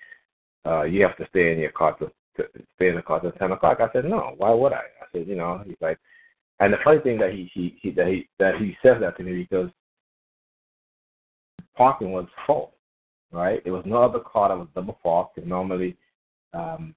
uh, 0.66 0.82
"You 0.84 1.02
have 1.02 1.16
to 1.18 1.26
stay 1.28 1.52
in 1.52 1.58
your 1.58 1.72
car 1.72 1.96
to, 1.98 2.10
to 2.36 2.48
stay 2.76 2.88
in 2.88 2.96
the 2.96 3.02
car 3.02 3.20
till 3.20 3.32
ten 3.32 3.52
o'clock." 3.52 3.80
I 3.80 3.92
said, 3.92 4.04
"No, 4.04 4.34
why 4.36 4.50
would 4.52 4.72
I?" 4.72 4.76
I 5.02 5.06
said, 5.12 5.26
"You 5.26 5.36
know," 5.36 5.62
he's 5.66 5.76
like, 5.80 5.98
and 6.60 6.72
the 6.72 6.78
funny 6.84 7.00
thing 7.00 7.18
that 7.18 7.32
he 7.32 7.50
he, 7.52 7.76
he 7.80 7.90
that 7.92 8.06
he 8.06 8.28
that 8.38 8.56
he 8.56 8.76
says 8.82 8.98
that 9.00 9.16
to 9.16 9.22
me 9.24 9.32
because 9.32 9.70
parking 11.76 12.12
was 12.12 12.26
full, 12.46 12.74
right? 13.32 13.62
There 13.64 13.72
was 13.72 13.84
no 13.86 14.02
other 14.02 14.20
car 14.20 14.48
that 14.48 14.58
was 14.58 14.68
double 14.74 14.98
parked. 15.02 15.38
And 15.38 15.46
normally, 15.46 15.96
um, 16.54 16.94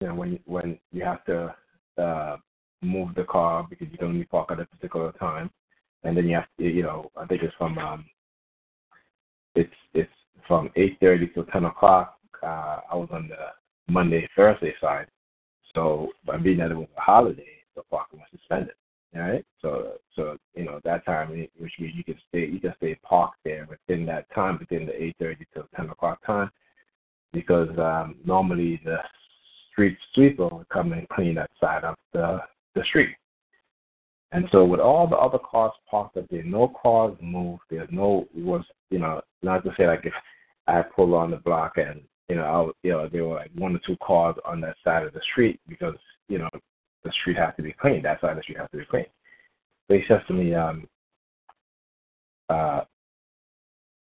you 0.00 0.08
know, 0.08 0.14
when 0.14 0.38
when 0.46 0.78
you 0.92 1.04
have 1.04 1.24
to 1.24 1.54
uh, 1.98 2.36
move 2.82 3.14
the 3.14 3.24
car 3.24 3.66
because 3.68 3.88
you 3.90 3.98
can 3.98 4.08
only 4.08 4.24
park 4.24 4.50
at 4.50 4.60
a 4.60 4.66
particular 4.66 5.12
time, 5.12 5.50
and 6.04 6.16
then 6.16 6.26
you 6.26 6.34
have 6.36 6.46
to, 6.58 6.64
you 6.64 6.82
know, 6.82 7.10
I 7.16 7.26
think 7.26 7.42
it's 7.42 7.54
from 7.56 7.78
um, 7.78 8.04
it's 9.54 9.72
it's 9.94 10.10
from 10.46 10.70
eight 10.76 10.98
thirty 11.00 11.28
to 11.28 11.44
ten 11.52 11.64
o'clock. 11.64 12.18
Uh, 12.42 12.80
I 12.90 12.94
was 12.94 13.08
on 13.10 13.28
the 13.28 13.92
Monday 13.92 14.28
Thursday 14.36 14.74
side, 14.80 15.06
so 15.74 16.08
by 16.26 16.36
being 16.36 16.58
that 16.58 16.70
it 16.70 16.76
was 16.76 16.88
a 16.96 17.00
holiday, 17.00 17.62
the 17.74 17.82
parking 17.90 18.20
was 18.20 18.28
suspended. 18.30 18.74
Right, 19.16 19.44
so 19.62 19.92
so 20.16 20.36
you 20.56 20.64
know 20.64 20.80
that 20.82 21.06
time, 21.06 21.30
which 21.30 21.72
means 21.78 21.94
you 21.94 22.02
can 22.02 22.18
stay 22.28 22.46
you 22.46 22.58
can 22.58 22.74
stay 22.78 22.96
parked 22.96 23.38
there 23.44 23.64
within 23.70 24.04
that 24.06 24.26
time, 24.34 24.58
within 24.58 24.86
the 24.86 25.02
eight 25.02 25.14
thirty 25.20 25.46
to 25.54 25.64
ten 25.76 25.88
o'clock 25.88 26.18
time, 26.26 26.50
because 27.34 27.68
um, 27.78 28.16
normally 28.24 28.80
the 28.84 28.96
street 29.72 29.98
sweeper 30.14 30.48
would 30.48 30.68
come 30.68 30.92
and 30.92 31.08
clean 31.10 31.34
that 31.34 31.50
side 31.60 31.84
of 31.84 31.96
the 32.12 32.40
the 32.74 32.84
street. 32.84 33.14
And 34.32 34.48
so 34.50 34.64
with 34.64 34.80
all 34.80 35.06
the 35.06 35.16
other 35.16 35.38
cars 35.38 35.72
parked 35.88 36.16
up 36.16 36.26
there, 36.30 36.42
no 36.42 36.72
cars 36.82 37.16
moved. 37.20 37.62
There's 37.70 37.88
no 37.92 38.26
was 38.34 38.64
you 38.90 38.98
know 38.98 39.20
not 39.42 39.64
to 39.64 39.70
say 39.76 39.86
like 39.86 40.04
if 40.04 40.14
I 40.66 40.82
pull 40.82 41.14
on 41.14 41.30
the 41.30 41.36
block 41.36 41.74
and 41.76 42.00
you 42.28 42.36
know 42.36 42.44
I 42.44 42.86
you 42.86 42.92
know 42.92 43.08
there 43.08 43.24
were 43.24 43.36
like 43.36 43.50
one 43.54 43.76
or 43.76 43.80
two 43.86 43.96
cars 44.02 44.36
on 44.44 44.60
that 44.62 44.76
side 44.82 45.04
of 45.04 45.12
the 45.12 45.20
street 45.30 45.60
because 45.68 45.94
you 46.28 46.38
know 46.38 46.48
the 47.04 47.12
street 47.20 47.36
has 47.36 47.54
to 47.56 47.62
be 47.62 47.72
cleaned. 47.72 48.04
That 48.04 48.20
side 48.20 48.30
of 48.30 48.36
the 48.38 48.42
street 48.42 48.58
has 48.58 48.70
to 48.70 48.78
be 48.78 48.84
cleaned. 48.86 49.06
But 49.88 49.98
he 49.98 50.04
says 50.08 50.20
to 50.28 50.32
me, 50.32 50.54
um, 50.54 50.88
uh, 52.48 52.82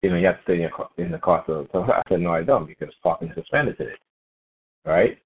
you 0.07 0.13
know, 0.13 0.19
you 0.19 0.27
have 0.27 0.37
to 0.37 0.43
stay 0.43 1.03
in, 1.03 1.11
the 1.11 1.17
car. 1.17 1.43
So, 1.47 1.67
I 1.73 2.01
said, 2.07 2.21
no, 2.21 2.31
I 2.31 2.41
don't 2.41 2.65
because 2.65 2.93
parking 3.03 3.27
is 3.27 3.35
suspended 3.35 3.77
today. 3.77 3.91
Right? 4.85 5.17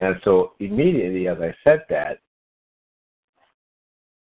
And 0.00 0.16
so 0.24 0.52
immediately 0.60 1.28
as 1.28 1.36
I 1.42 1.54
said 1.62 1.84
that, 1.90 2.20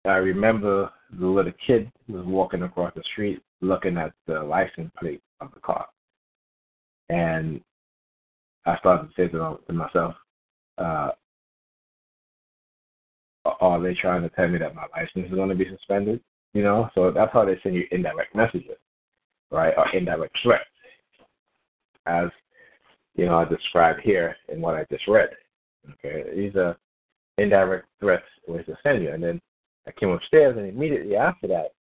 I 0.06 0.18
remember 0.18 0.92
the 1.20 1.26
little 1.26 1.52
kid 1.66 1.92
was 2.08 2.24
walking 2.28 2.62
across 2.62 2.94
the 2.94 3.02
street 3.12 3.42
looking 3.62 3.98
at 3.98 4.14
the 4.28 4.40
license 4.40 4.92
plate 5.00 5.24
of 5.42 5.50
the 5.56 5.62
car. 5.62 5.88
And 7.10 7.60
I 8.68 8.78
started 8.78 9.08
to 9.08 9.14
say 9.16 9.28
to, 9.30 9.58
myself, 9.74 10.14
uh, 10.78 11.10
are 13.46 13.82
they 13.82 13.96
trying 13.96 14.22
to 14.22 14.30
tell 14.30 14.48
me 14.48 14.60
that 14.60 14.76
my 14.76 14.86
license 14.96 15.26
is 15.26 15.36
going 15.36 15.50
to 15.50 15.56
be 15.56 15.68
suspended? 15.72 16.22
You 16.54 16.62
know, 16.62 16.88
so 16.94 17.10
that's 17.10 17.34
how 17.34 17.46
they 17.46 17.60
send 17.64 17.74
you 17.74 17.88
indirect 17.90 18.36
messages, 18.36 18.78
right? 19.52 19.74
Or 19.78 19.90
indirect 19.96 20.38
threats, 20.44 20.66
as 22.06 22.30
you 23.16 23.26
know, 23.26 23.40
I 23.40 23.46
described 23.46 24.02
here 24.04 24.36
in 24.50 24.62
what 24.62 24.76
I 24.76 24.86
just 24.92 25.08
read. 25.08 25.30
Okay, 25.92 26.24
these 26.36 26.56
are 26.56 26.78
indirect 27.38 27.88
threats 28.00 28.26
ways 28.48 28.66
to 28.66 28.78
send 28.84 29.04
you. 29.04 29.12
And 29.12 29.24
then 29.24 29.42
I 29.88 29.92
came 29.92 30.10
upstairs, 30.10 30.58
and 30.58 30.68
immediately 30.68 31.16
after 31.16 31.48
that, 31.48 31.72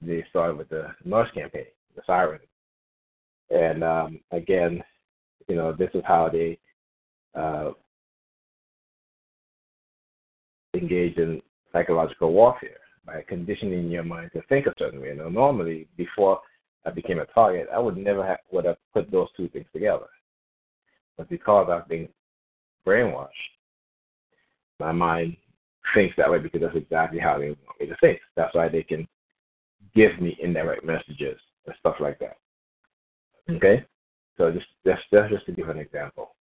they 0.00 0.24
started 0.30 0.56
with 0.56 0.68
the 0.68 0.88
noise 1.04 1.28
campaign, 1.34 1.66
the 1.94 2.02
siren. 2.06 2.40
And 3.50 3.82
um, 3.84 4.20
again, 4.32 4.82
you 5.48 5.56
know, 5.56 5.72
this 5.72 5.90
is 5.94 6.02
how 6.06 6.28
they 6.28 6.58
uh, 7.34 7.70
engage 10.74 11.16
in 11.16 11.40
psychological 11.72 12.32
warfare 12.32 12.78
by 13.04 13.22
conditioning 13.28 13.90
your 13.90 14.04
mind 14.04 14.30
to 14.32 14.42
think 14.48 14.66
a 14.66 14.74
certain 14.78 15.00
way. 15.00 15.14
Now, 15.16 15.28
normally, 15.28 15.86
before 15.96 16.40
I 16.86 16.90
became 16.90 17.18
a 17.18 17.26
target, 17.26 17.68
I 17.72 17.78
would 17.78 17.96
never 17.96 18.24
have 18.24 18.38
would 18.52 18.64
have 18.64 18.76
put 18.94 19.10
those 19.10 19.28
two 19.36 19.48
things 19.48 19.66
together. 19.72 20.06
But 21.16 21.28
because 21.28 21.68
I've 21.70 21.88
been 21.88 22.08
brainwashed, 22.86 23.28
my 24.78 24.92
mind 24.92 25.36
thinks 25.94 26.14
that 26.16 26.30
way 26.30 26.38
because 26.38 26.60
that's 26.60 26.76
exactly 26.76 27.18
how 27.18 27.38
they 27.38 27.48
want 27.48 27.80
me 27.80 27.86
to 27.86 27.96
think. 28.00 28.20
That's 28.36 28.54
why 28.54 28.68
they 28.68 28.82
can 28.82 29.08
give 29.94 30.20
me 30.20 30.36
indirect 30.40 30.84
messages 30.84 31.38
and 31.66 31.74
stuff 31.80 31.96
like 32.00 32.18
that. 32.20 32.36
Okay, 33.50 33.84
so 34.36 34.50
just 34.50 34.66
that's, 34.84 35.00
that's 35.10 35.32
just 35.32 35.46
to 35.46 35.52
give 35.52 35.68
an 35.68 35.78
example. 35.78 36.34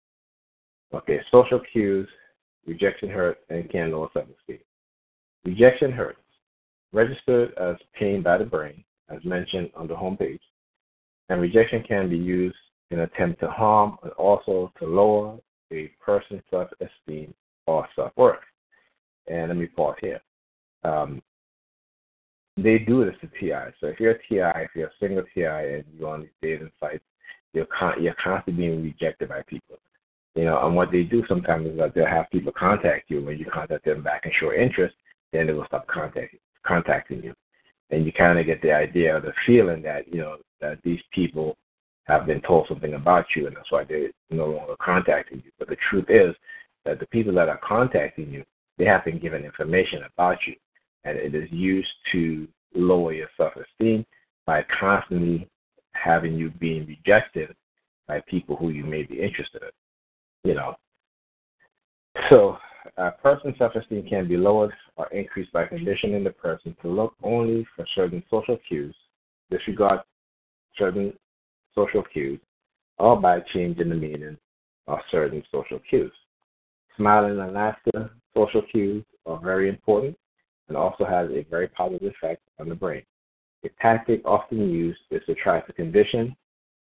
Okay, 0.94 1.20
social 1.32 1.62
cues 1.72 2.08
rejection 2.66 3.10
hurt, 3.10 3.40
and 3.50 3.70
can 3.70 3.92
lower 3.92 4.10
self-esteem. 4.14 4.60
Rejection 5.46 5.92
hurts, 5.92 6.20
registered 6.92 7.54
as 7.58 7.76
pain 7.98 8.22
by 8.22 8.38
the 8.38 8.46
brain, 8.46 8.84
as 9.16 9.24
mentioned 9.24 9.70
on 9.76 9.88
the 9.88 9.94
homepage, 9.94 10.40
and 11.30 11.42
rejection 11.42 11.84
can 11.84 12.10
be 12.10 12.18
used 12.18 12.56
in 12.92 13.00
an 13.00 13.06
attempt 13.06 13.40
to 13.40 13.50
harm 13.50 13.98
and 14.04 14.12
also 14.14 14.72
to 14.80 14.86
lower 14.86 15.38
a 15.72 15.90
person's 16.04 16.42
self-esteem 16.50 17.34
or 17.66 17.88
self-worth. 17.96 18.40
And 19.28 19.48
let 19.48 19.58
me 19.58 19.68
pause 19.68 19.96
here. 20.02 20.22
Um, 20.84 21.22
they 22.58 22.78
do 22.78 23.04
this 23.04 23.16
to 23.22 23.28
TI. 23.40 23.74
So 23.80 23.88
if 23.88 24.00
you're 24.00 24.12
a 24.12 24.20
TI, 24.20 24.64
if 24.64 24.72
you're 24.76 24.90
a 24.90 25.00
single 25.00 25.24
TI 25.34 25.46
and 25.46 25.84
you're 25.98 26.10
on 26.10 26.22
these 26.22 26.30
dating 26.42 26.72
sites, 26.80 27.04
you're, 27.54 27.68
con- 27.78 28.02
you're 28.02 28.16
constantly 28.24 28.68
being 28.68 28.84
rejected 28.84 29.30
by 29.30 29.42
people. 29.48 29.78
You 30.36 30.46
know, 30.46 30.66
and 30.66 30.76
what 30.76 30.92
they 30.92 31.04
do 31.04 31.24
sometimes 31.28 31.68
is 31.68 31.78
that 31.78 31.94
they'll 31.94 32.08
have 32.08 32.30
people 32.32 32.52
contact 32.58 33.10
you. 33.10 33.24
When 33.24 33.38
you 33.38 33.46
contact 33.46 33.86
them 33.86 34.04
back 34.04 34.26
and 34.26 34.34
show 34.40 34.52
interest, 34.52 34.96
then 35.32 35.48
they 35.48 35.54
will 35.54 35.66
stop 35.66 35.88
contacting 35.88 37.24
you, 37.24 37.34
and 37.90 38.06
you 38.06 38.12
kind 38.14 38.40
of 38.40 38.46
get 38.46 38.62
the 38.62 38.72
idea 38.72 39.16
or 39.16 39.22
the 39.22 39.34
feeling 39.46 39.82
that 39.84 40.08
you 40.12 40.20
know 40.20 40.38
that 40.62 40.80
these 40.84 41.02
people 41.12 41.56
have 42.06 42.26
been 42.26 42.42
told 42.42 42.68
something 42.68 42.96
about 42.96 43.26
you, 43.36 43.48
and 43.48 43.56
that's 43.56 43.72
why 43.72 43.84
they're 43.84 44.12
no 44.30 44.48
longer 44.48 44.76
contacting 44.82 45.42
you. 45.46 45.52
But 45.58 45.70
the 45.70 45.78
truth 45.90 46.06
is 46.10 46.36
that 46.86 47.00
the 47.00 47.08
people 47.08 47.34
that 47.36 47.50
are 47.50 47.60
contacting 47.66 48.30
you, 48.30 48.44
they 48.78 48.86
have 48.86 49.06
been 49.06 49.20
given 49.20 49.46
information 49.46 50.02
about 50.14 50.38
you, 50.46 50.56
and 51.06 51.18
it 51.18 51.34
is 51.34 51.50
used 51.52 51.92
to 52.12 52.48
lower 52.76 53.14
your 53.14 53.30
self-esteem 53.38 54.06
by 54.46 54.66
constantly 54.80 55.48
having 55.94 56.34
you 56.36 56.50
being 56.60 56.86
rejected 56.86 57.56
by 58.08 58.22
people 58.28 58.56
who 58.58 58.70
you 58.70 58.84
may 58.84 59.04
be 59.04 59.22
interested 59.22 59.62
in. 59.62 60.50
You 60.50 60.56
know. 60.56 60.76
So 62.30 62.58
a 62.98 63.12
person's 63.12 63.58
self-esteem 63.58 64.08
can 64.08 64.28
be 64.28 64.38
lowered 64.38 64.72
or 64.96 65.08
increased 65.08 65.52
by 65.52 65.64
mm-hmm. 65.64 65.78
conditioning 65.78 66.24
the 66.24 66.32
person 66.32 66.76
to 66.82 66.88
look 66.88 67.16
only 67.24 67.66
for 67.76 67.86
certain 67.96 68.24
social 68.30 68.58
cues, 68.68 68.96
disregard 69.50 70.02
certain 70.78 71.14
social 71.76 72.04
cues, 72.04 72.40
or 72.98 73.20
by 73.20 73.40
changing 73.54 73.90
the 73.90 73.96
meaning 73.96 74.38
of 74.88 75.00
certain 75.12 75.44
social 75.52 75.80
cues. 75.90 76.12
Smiling 76.98 77.40
and 77.40 77.54
laughter 77.54 78.12
social 78.36 78.62
cues 78.72 79.04
are 79.26 79.40
very 79.40 79.70
important 79.70 80.18
and 80.68 80.78
also 80.78 81.06
has 81.06 81.30
a 81.32 81.46
very 81.50 81.68
positive 81.68 82.14
effect 82.14 82.42
on 82.60 82.70
the 82.70 82.76
brain. 82.76 83.04
A 83.66 83.70
tactic 83.82 84.22
often 84.26 84.70
used 84.70 85.00
is 85.12 85.22
to 85.26 85.36
try 85.36 85.62
to 85.62 85.74
condition, 85.74 86.36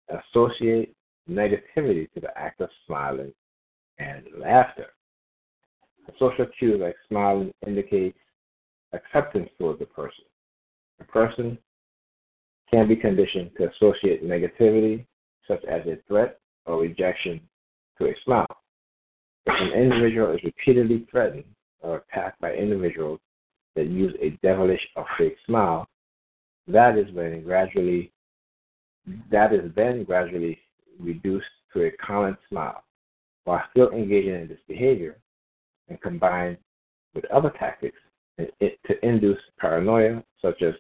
associate 0.10 0.96
negativity 1.30 2.12
to 2.14 2.20
the 2.22 2.38
act 2.38 2.62
of 2.62 2.70
smiling 2.86 3.34
and 4.00 4.26
laughter. 4.38 4.88
Social 6.20 6.48
cue 6.58 6.78
like 6.78 6.96
smiling 7.08 7.52
indicates 7.66 8.18
acceptance 8.94 9.50
towards 9.58 9.80
the 9.80 9.86
person. 9.86 10.26
A 11.00 11.04
person 11.04 11.58
can 12.72 12.88
be 12.88 12.96
conditioned 12.96 13.52
to 13.58 13.70
associate 13.70 14.24
negativity, 14.24 15.06
such 15.48 15.64
as 15.66 15.86
a 15.86 15.98
threat 16.08 16.40
or 16.66 16.80
rejection, 16.80 17.40
to 17.98 18.08
a 18.08 18.14
smile. 18.24 18.48
If 19.46 19.62
an 19.62 19.80
individual 19.80 20.34
is 20.34 20.44
repeatedly 20.44 21.08
threatened 21.10 21.46
or 21.82 22.04
attacked 22.10 22.42
by 22.42 22.54
individuals 22.54 23.20
that 23.76 23.88
use 23.88 24.14
a 24.20 24.32
devilish 24.42 24.82
or 24.96 25.06
fake 25.18 25.38
smile, 25.46 25.88
that 26.68 26.98
is 26.98 27.12
when 27.14 27.44
gradually 27.44 28.12
that 29.32 29.54
is 29.54 29.72
then 29.76 30.04
gradually 30.04 30.60
reduced 31.00 31.48
to 31.74 31.84
a 31.84 31.92
common 31.92 32.38
smile. 32.50 32.84
While 33.46 33.64
still 33.72 33.92
engaging 33.92 34.34
in 34.34 34.48
this 34.50 34.60
behavior 34.68 35.18
and 35.90 36.02
combined 36.02 36.58
with 37.14 37.26
other 37.26 37.52
tactics 37.58 37.98
to 38.38 39.06
induce 39.06 39.40
paranoia, 39.60 40.24
such 40.42 40.62
as 40.62 40.74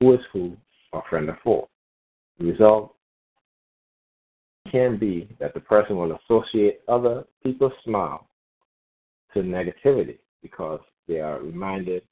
who 0.00 0.14
is 0.14 0.20
who 0.32 0.56
or 0.92 1.02
friend 1.08 1.28
or 1.28 1.38
foe. 1.42 1.68
The 2.38 2.46
result 2.46 2.94
can 4.70 4.98
be 4.98 5.28
that 5.40 5.54
the 5.54 5.60
person 5.60 5.96
will 5.96 6.16
associate 6.16 6.80
other 6.88 7.24
people's 7.42 7.72
smile 7.84 8.28
to 9.34 9.40
negativity 9.40 10.18
because 10.42 10.80
they 11.06 11.20
are 11.20 11.40
reminded 11.40 12.02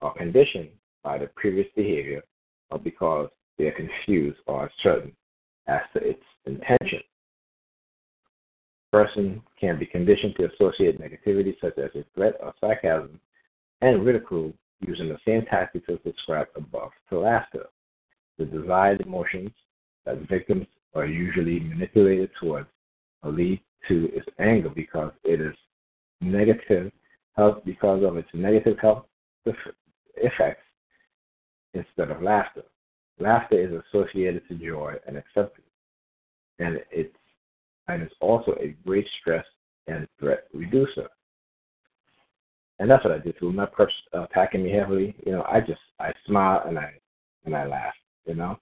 or 0.00 0.12
conditioned 0.14 0.70
by 1.02 1.18
the 1.18 1.28
previous 1.36 1.68
behavior 1.76 2.22
or 2.70 2.78
because 2.78 3.28
they 3.58 3.66
are 3.66 3.72
confused 3.72 4.38
or 4.46 4.68
uncertain 4.68 5.12
as 5.66 5.80
to 5.94 6.00
its 6.00 6.22
intention. 6.46 7.00
Person 8.92 9.42
can 9.58 9.78
be 9.78 9.86
conditioned 9.86 10.34
to 10.36 10.50
associate 10.52 11.00
negativity 11.00 11.54
such 11.60 11.78
as 11.78 11.90
a 11.94 12.04
threat 12.14 12.34
or 12.40 12.52
sarcasm 12.60 13.20
and 13.82 14.04
ridicule 14.04 14.52
using 14.80 15.08
the 15.08 15.18
same 15.26 15.44
tactics 15.46 15.86
as 15.88 15.98
described 16.04 16.50
above 16.56 16.90
to 17.08 17.20
laughter. 17.20 17.66
The 18.38 18.46
desired 18.46 19.00
emotions 19.02 19.50
that 20.06 20.28
victims 20.28 20.66
are 20.94 21.06
usually 21.06 21.60
manipulated 21.60 22.30
towards 22.40 22.68
or 23.22 23.30
lead 23.30 23.60
to 23.88 24.06
is 24.14 24.24
anger 24.38 24.70
because 24.70 25.12
it 25.24 25.40
is 25.40 25.54
negative 26.20 26.90
health 27.36 27.62
because 27.64 28.02
of 28.02 28.16
its 28.16 28.28
negative 28.34 28.78
health 28.80 29.04
effects 30.16 30.64
instead 31.74 32.10
of 32.10 32.22
laughter. 32.22 32.62
Laughter 33.18 33.58
is 33.58 33.82
associated 33.88 34.46
to 34.48 34.54
joy 34.54 34.94
and 35.06 35.16
acceptance, 35.16 35.66
and 36.58 36.80
it's 36.90 37.14
and 37.90 38.02
it's 38.02 38.14
also 38.20 38.52
a 38.52 38.74
great 38.86 39.06
stress 39.20 39.44
and 39.86 40.06
threat 40.18 40.44
reducer. 40.52 41.08
And 42.78 42.90
that's 42.90 43.04
what 43.04 43.12
I 43.12 43.18
did 43.18 43.38
too. 43.38 43.48
When 43.48 43.56
that 43.56 43.72
uh, 44.14 44.22
attacking 44.22 44.64
me 44.64 44.70
heavily, 44.72 45.14
you 45.26 45.32
know, 45.32 45.42
I 45.42 45.60
just 45.60 45.80
I 45.98 46.12
smile 46.26 46.62
and 46.66 46.78
I 46.78 46.92
and 47.44 47.54
I 47.54 47.66
laugh. 47.66 47.94
You 48.24 48.34
know, 48.34 48.58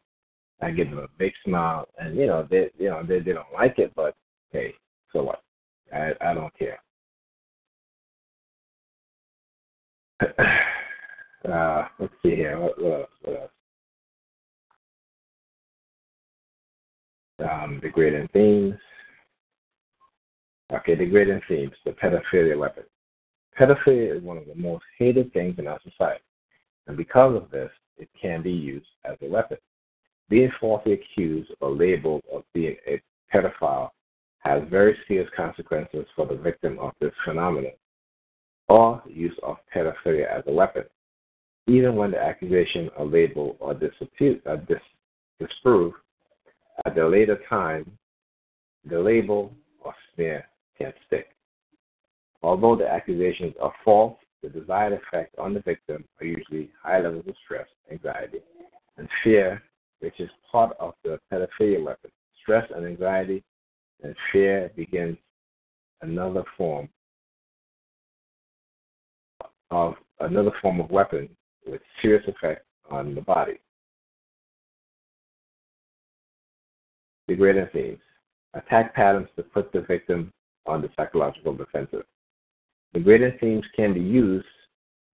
I 0.60 0.70
give 0.72 0.90
them 0.90 0.98
a 0.98 1.08
big 1.18 1.32
smile, 1.44 1.86
and 1.98 2.16
you 2.16 2.26
know 2.26 2.46
they 2.50 2.70
you 2.78 2.88
know 2.90 3.02
they 3.06 3.20
they 3.20 3.32
don't 3.32 3.52
like 3.54 3.78
it, 3.78 3.92
but 3.94 4.16
hey, 4.50 4.74
so 5.12 5.22
what? 5.22 5.42
I 5.92 6.12
I 6.20 6.34
don't 6.34 6.52
care. 6.58 6.78
uh, 11.48 11.86
let's 12.00 12.12
see 12.22 12.34
here. 12.34 12.58
What, 12.58 12.82
what 12.82 13.00
else? 13.00 13.10
What 13.22 13.40
else? 13.40 13.50
Um, 17.50 17.78
degrading 17.80 18.28
themes. 18.32 18.74
Okay, 20.72 20.94
the 20.94 21.06
degrading 21.06 21.40
themes. 21.48 21.72
The 21.84 21.92
pedophilia 21.92 22.58
weapon. 22.58 22.84
Pedophilia 23.58 24.16
is 24.16 24.22
one 24.22 24.36
of 24.36 24.46
the 24.46 24.54
most 24.54 24.84
hated 24.98 25.32
things 25.32 25.58
in 25.58 25.66
our 25.66 25.80
society, 25.82 26.22
and 26.86 26.96
because 26.96 27.34
of 27.34 27.50
this, 27.50 27.70
it 27.96 28.08
can 28.20 28.42
be 28.42 28.52
used 28.52 28.86
as 29.04 29.16
a 29.22 29.28
weapon. 29.28 29.56
Being 30.28 30.52
falsely 30.60 30.92
accused 30.92 31.50
or 31.60 31.70
labeled 31.70 32.22
of 32.32 32.44
being 32.52 32.76
a 32.86 33.00
pedophile 33.34 33.90
has 34.40 34.62
very 34.70 34.96
serious 35.08 35.28
consequences 35.34 36.06
for 36.14 36.26
the 36.26 36.36
victim 36.36 36.78
of 36.78 36.92
this 37.00 37.12
phenomenon 37.24 37.72
or 38.68 39.02
use 39.06 39.36
of 39.42 39.56
pedophilia 39.74 40.30
as 40.30 40.44
a 40.46 40.52
weapon. 40.52 40.84
Even 41.66 41.96
when 41.96 42.10
the 42.10 42.18
accusation 42.18 42.90
or 42.96 43.06
label 43.06 43.56
or 43.60 43.74
dispute, 43.74 44.42
uh, 44.46 44.56
dis, 44.56 44.78
disproved 45.40 45.96
at 46.84 46.96
a 46.96 47.08
later 47.08 47.40
time, 47.48 47.90
the 48.84 48.98
label 48.98 49.52
or 49.80 49.94
smear 50.14 50.46
can 50.78 50.92
stick. 51.06 51.28
Although 52.42 52.76
the 52.76 52.88
accusations 52.88 53.54
are 53.60 53.72
false, 53.84 54.16
the 54.42 54.48
desired 54.48 54.92
effect 54.92 55.36
on 55.38 55.52
the 55.52 55.60
victim 55.60 56.04
are 56.20 56.26
usually 56.26 56.70
high 56.80 57.00
levels 57.00 57.24
of 57.26 57.34
stress, 57.44 57.66
anxiety, 57.90 58.38
and 58.96 59.08
fear, 59.24 59.62
which 60.00 60.20
is 60.20 60.30
part 60.50 60.76
of 60.78 60.94
the 61.02 61.18
pedophilia 61.32 61.82
weapon. 61.82 62.10
Stress 62.40 62.70
and 62.74 62.86
anxiety 62.86 63.42
and 64.02 64.14
fear 64.32 64.70
begins 64.76 65.16
another 66.02 66.44
form 66.56 66.88
of 69.70 69.94
another 70.20 70.52
form 70.62 70.80
of 70.80 70.90
weapon 70.90 71.28
with 71.66 71.80
serious 72.00 72.26
effect 72.28 72.64
on 72.90 73.14
the 73.14 73.20
body. 73.20 73.58
Degrading 77.26 77.68
themes. 77.72 77.98
Attack 78.54 78.94
patterns 78.94 79.28
to 79.36 79.42
put 79.42 79.70
the 79.72 79.82
victim 79.82 80.32
on 80.66 80.82
the 80.82 80.90
psychological 80.96 81.54
defensive. 81.54 82.04
Degrading 82.94 83.38
themes 83.40 83.64
can 83.76 83.94
be 83.94 84.00
used 84.00 84.46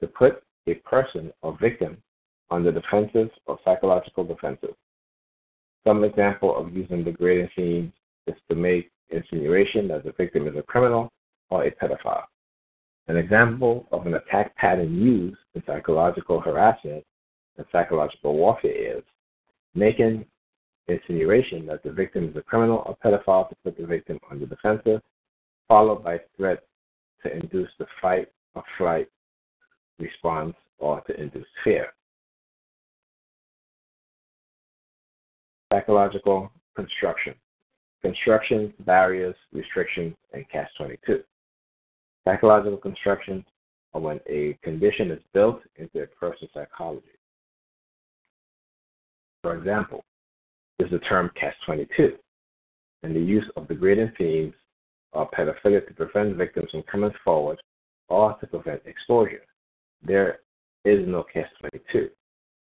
to 0.01 0.07
put 0.07 0.43
a 0.67 0.75
person 0.75 1.33
or 1.43 1.57
victim 1.61 1.97
on 2.51 2.65
the 2.65 2.73
defensive 2.73 3.31
or 3.47 3.59
psychological 3.65 4.25
defensive. 4.25 4.75
Some 5.87 6.05
example 6.05 6.57
of 6.57 6.75
using 6.75 7.05
degrading 7.05 7.51
themes 7.57 7.93
is 8.27 8.35
to 8.49 8.55
make 8.55 8.91
insinuation 9.11 9.89
that 9.89 10.05
the 10.05 10.13
victim 10.13 10.47
is 10.47 10.57
a 10.57 10.63
criminal 10.63 11.13
or 11.51 11.65
a 11.65 11.71
pedophile. 11.71 12.25
An 13.09 13.17
example 13.17 13.87
of 13.93 14.07
an 14.07 14.15
attack 14.15 14.57
pattern 14.57 14.95
used 14.95 15.37
in 15.55 15.63
psychological 15.67 16.41
harassment 16.41 17.05
and 17.59 17.67
psychological 17.71 18.35
warfare 18.35 18.99
is 18.99 19.05
making 19.75 20.25
insinuation 20.89 21.67
that 21.67 21.83
the 21.83 21.91
victim 21.91 22.29
is 22.29 22.37
a 22.37 22.43
criminal 22.43 22.83
or 22.87 22.97
pedophile 23.05 23.49
to 23.49 23.57
put 23.63 23.77
the 23.77 23.87
victim 23.87 24.19
on 24.31 24.41
the 24.41 24.47
defensive, 24.47 25.03
followed 25.69 26.05
by 26.05 26.19
threat 26.37 26.63
to 27.23 27.33
induce 27.33 27.71
the 27.79 27.87
fight 28.01 28.29
or 28.55 28.63
flight 28.79 29.09
response 29.99 30.55
or 30.79 31.01
to 31.03 31.21
induce 31.21 31.47
fear. 31.63 31.87
Psychological 35.73 36.51
construction. 36.77 37.35
Construction, 38.03 38.73
barriers, 38.81 39.35
restrictions, 39.53 40.15
and 40.33 40.49
catch 40.51 40.69
22. 40.77 41.23
Psychological 42.27 42.79
construction 42.79 43.45
are 43.95 44.01
when 44.01 44.21
a 44.29 44.59
condition 44.63 45.11
is 45.11 45.21
built 45.33 45.61
into 45.77 46.03
a 46.03 46.07
person's 46.07 46.51
psychology. 46.53 47.07
For 49.43 49.57
example, 49.57 50.05
is 50.79 50.91
the 50.91 50.99
term 51.01 51.31
catch 51.39 51.55
22 51.67 52.17
and 53.03 53.15
the 53.15 53.21
use 53.21 53.45
of 53.57 53.69
the 53.69 53.75
degrading 53.75 54.13
themes 54.17 54.55
or 55.15 55.31
pedophilia 55.31 55.87
to 55.87 55.95
prevent 55.95 56.37
victims 56.37 56.71
from 56.71 56.83
coming 56.83 57.13
forward 57.25 57.61
or 58.09 58.37
to 58.41 58.47
prevent 58.47 58.83
exposure. 58.87 59.43
There 60.03 60.41
is 60.85 61.07
no 61.07 61.25
catch 61.33 61.49
22. 61.61 62.11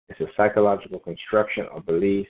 It's 0.10 0.20
a 0.20 0.26
psychological 0.38 1.00
construction 1.00 1.66
or 1.74 1.82
belief 1.82 2.28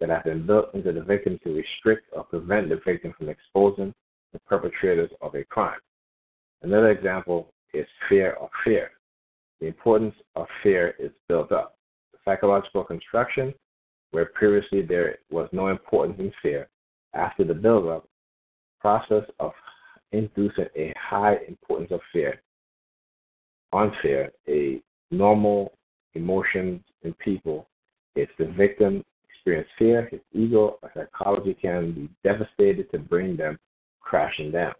that 0.00 0.10
have 0.10 0.24
been 0.24 0.46
built 0.46 0.74
into 0.74 0.92
the 0.92 1.02
victim 1.02 1.38
to 1.44 1.54
restrict 1.54 2.06
or 2.12 2.24
prevent 2.24 2.68
the 2.68 2.80
victim 2.84 3.14
from 3.16 3.28
exposing 3.28 3.92
the 4.32 4.38
perpetrators 4.40 5.10
of 5.20 5.34
a 5.34 5.44
crime. 5.44 5.80
Another 6.62 6.90
example 6.90 7.48
is 7.74 7.86
fear 8.08 8.34
of 8.34 8.48
fear. 8.64 8.90
The 9.60 9.66
importance 9.66 10.14
of 10.36 10.46
fear 10.62 10.94
is 10.98 11.10
built 11.28 11.52
up. 11.52 11.76
The 12.12 12.18
psychological 12.24 12.84
construction 12.84 13.54
where 14.12 14.26
previously 14.26 14.82
there 14.82 15.18
was 15.30 15.48
no 15.52 15.68
importance 15.68 16.16
in 16.18 16.32
fear, 16.42 16.68
after 17.14 17.44
the 17.44 17.54
build-up 17.54 18.06
process 18.82 19.24
of 19.40 19.52
inducing 20.10 20.66
a 20.76 20.92
high 21.00 21.36
importance 21.48 21.92
of 21.92 22.00
fear 22.12 22.42
on 23.72 23.92
fear, 24.02 24.30
a 24.48 24.82
normal 25.10 25.72
emotion 26.14 26.82
in 27.02 27.14
people, 27.14 27.68
if 28.16 28.28
the 28.38 28.46
victim 28.46 29.02
experiences 29.30 29.72
fear, 29.78 30.08
his 30.10 30.20
ego 30.32 30.78
or 30.82 30.90
psychology 30.94 31.54
can 31.54 31.92
be 31.92 32.10
devastated 32.22 32.90
to 32.90 32.98
bring 32.98 33.36
them 33.36 33.58
crashing 34.00 34.50
down. 34.50 34.74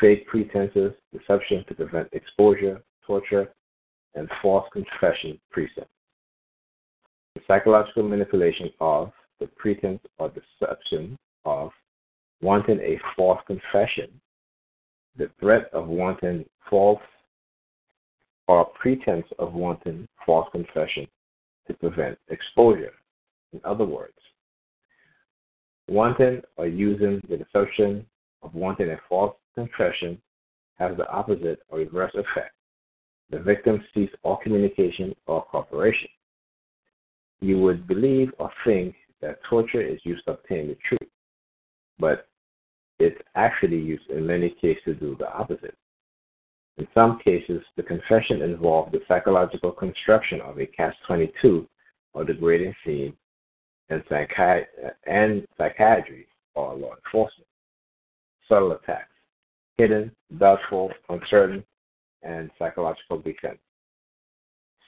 Fake 0.00 0.26
pretenses, 0.26 0.92
deception 1.12 1.64
to 1.68 1.74
prevent 1.74 2.08
exposure, 2.12 2.82
torture, 3.06 3.52
and 4.14 4.28
false 4.40 4.66
confession 4.72 5.38
precepts. 5.50 5.90
The 7.34 7.42
psychological 7.46 8.02
manipulation 8.04 8.70
of 8.80 9.12
the 9.40 9.46
pretense 9.48 10.00
or 10.18 10.30
deception 10.30 11.18
of 11.44 11.70
wanting 12.46 12.78
a 12.78 12.96
false 13.16 13.40
confession, 13.48 14.08
the 15.16 15.28
threat 15.40 15.68
of 15.72 15.88
wanting 15.88 16.44
false 16.70 17.02
or 18.46 18.66
pretense 18.66 19.26
of 19.40 19.54
wanting 19.54 20.06
false 20.24 20.48
confession 20.52 21.08
to 21.66 21.74
prevent 21.74 22.16
exposure. 22.28 22.92
In 23.52 23.60
other 23.64 23.84
words, 23.84 24.14
wanting 25.88 26.40
or 26.56 26.68
using 26.68 27.20
the 27.28 27.36
deception 27.36 28.06
of 28.44 28.54
wanting 28.54 28.90
a 28.90 29.00
false 29.08 29.34
confession 29.56 30.16
has 30.78 30.96
the 30.96 31.08
opposite 31.08 31.58
or 31.68 31.78
reverse 31.78 32.14
effect. 32.14 32.54
The 33.30 33.40
victim 33.40 33.82
ceases 33.92 34.14
all 34.22 34.36
communication 34.36 35.16
or 35.26 35.44
cooperation. 35.46 36.10
You 37.40 37.58
would 37.58 37.88
believe 37.88 38.30
or 38.38 38.52
think 38.64 38.94
that 39.20 39.40
torture 39.50 39.82
is 39.82 39.98
used 40.04 40.24
to 40.26 40.34
obtain 40.34 40.68
the 40.68 40.76
truth, 40.88 41.10
but 41.98 42.28
it's 42.98 43.20
actually 43.34 43.78
used 43.78 44.08
in 44.10 44.26
many 44.26 44.50
cases 44.50 44.82
to 44.84 44.94
do 44.94 45.16
the 45.18 45.32
opposite. 45.32 45.76
In 46.78 46.86
some 46.94 47.18
cases, 47.20 47.62
the 47.76 47.82
confession 47.82 48.42
involved 48.42 48.92
the 48.92 49.00
psychological 49.08 49.72
construction 49.72 50.40
of 50.42 50.58
a 50.58 50.66
catch 50.66 50.94
22 51.06 51.66
or 52.12 52.24
degrading 52.24 52.74
theme 52.84 53.16
and, 53.88 54.02
psychi- 54.06 54.66
and 55.06 55.46
psychiatry 55.56 56.26
or 56.54 56.74
law 56.74 56.94
enforcement. 57.04 57.46
Subtle 58.48 58.72
attacks, 58.72 59.10
hidden, 59.78 60.12
doubtful, 60.38 60.90
uncertain, 61.08 61.64
and 62.22 62.50
psychological 62.58 63.18
defense. 63.18 63.58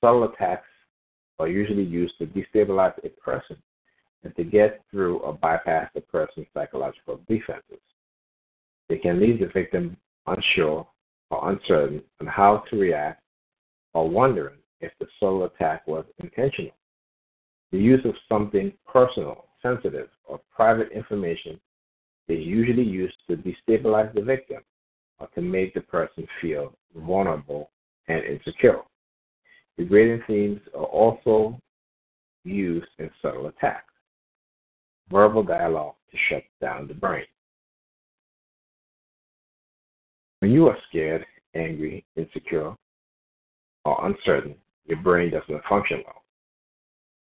Subtle 0.00 0.24
attacks 0.24 0.66
are 1.38 1.48
usually 1.48 1.84
used 1.84 2.14
to 2.18 2.26
destabilize 2.26 2.94
a 3.04 3.08
person 3.20 3.56
and 4.24 4.34
to 4.36 4.44
get 4.44 4.82
through 4.90 5.18
or 5.18 5.34
bypass 5.34 5.88
the 5.94 6.00
person's 6.00 6.46
psychological 6.52 7.20
defenses. 7.28 7.80
They 8.88 8.98
can 8.98 9.20
leave 9.20 9.40
the 9.40 9.46
victim 9.46 9.96
unsure 10.26 10.86
or 11.30 11.50
uncertain 11.50 12.02
on 12.20 12.26
how 12.26 12.64
to 12.70 12.76
react 12.76 13.22
or 13.94 14.08
wondering 14.08 14.58
if 14.80 14.92
the 14.98 15.06
subtle 15.18 15.44
attack 15.44 15.86
was 15.86 16.04
intentional. 16.18 16.72
The 17.72 17.78
use 17.78 18.04
of 18.04 18.14
something 18.28 18.72
personal, 18.90 19.46
sensitive, 19.60 20.08
or 20.24 20.40
private 20.54 20.90
information 20.92 21.60
is 22.28 22.46
usually 22.46 22.82
used 22.82 23.16
to 23.28 23.36
destabilize 23.36 24.12
the 24.14 24.22
victim 24.22 24.62
or 25.18 25.28
to 25.34 25.40
make 25.42 25.74
the 25.74 25.80
person 25.80 26.26
feel 26.40 26.74
vulnerable 26.94 27.70
and 28.08 28.24
insecure. 28.24 28.80
Degrading 29.76 30.22
themes 30.26 30.60
are 30.74 30.84
also 30.84 31.58
used 32.44 32.88
in 32.98 33.10
subtle 33.20 33.46
attacks. 33.46 33.92
Verbal 35.10 35.42
dialogue 35.42 35.94
to 36.10 36.16
shut 36.28 36.42
down 36.60 36.88
the 36.88 36.94
brain. 36.94 37.24
When 40.40 40.52
you 40.52 40.68
are 40.68 40.76
scared, 40.88 41.26
angry, 41.54 42.04
insecure, 42.16 42.74
or 43.84 44.06
uncertain, 44.06 44.54
your 44.86 44.98
brain 44.98 45.30
doesn't 45.30 45.64
function 45.64 46.02
well. 46.06 46.22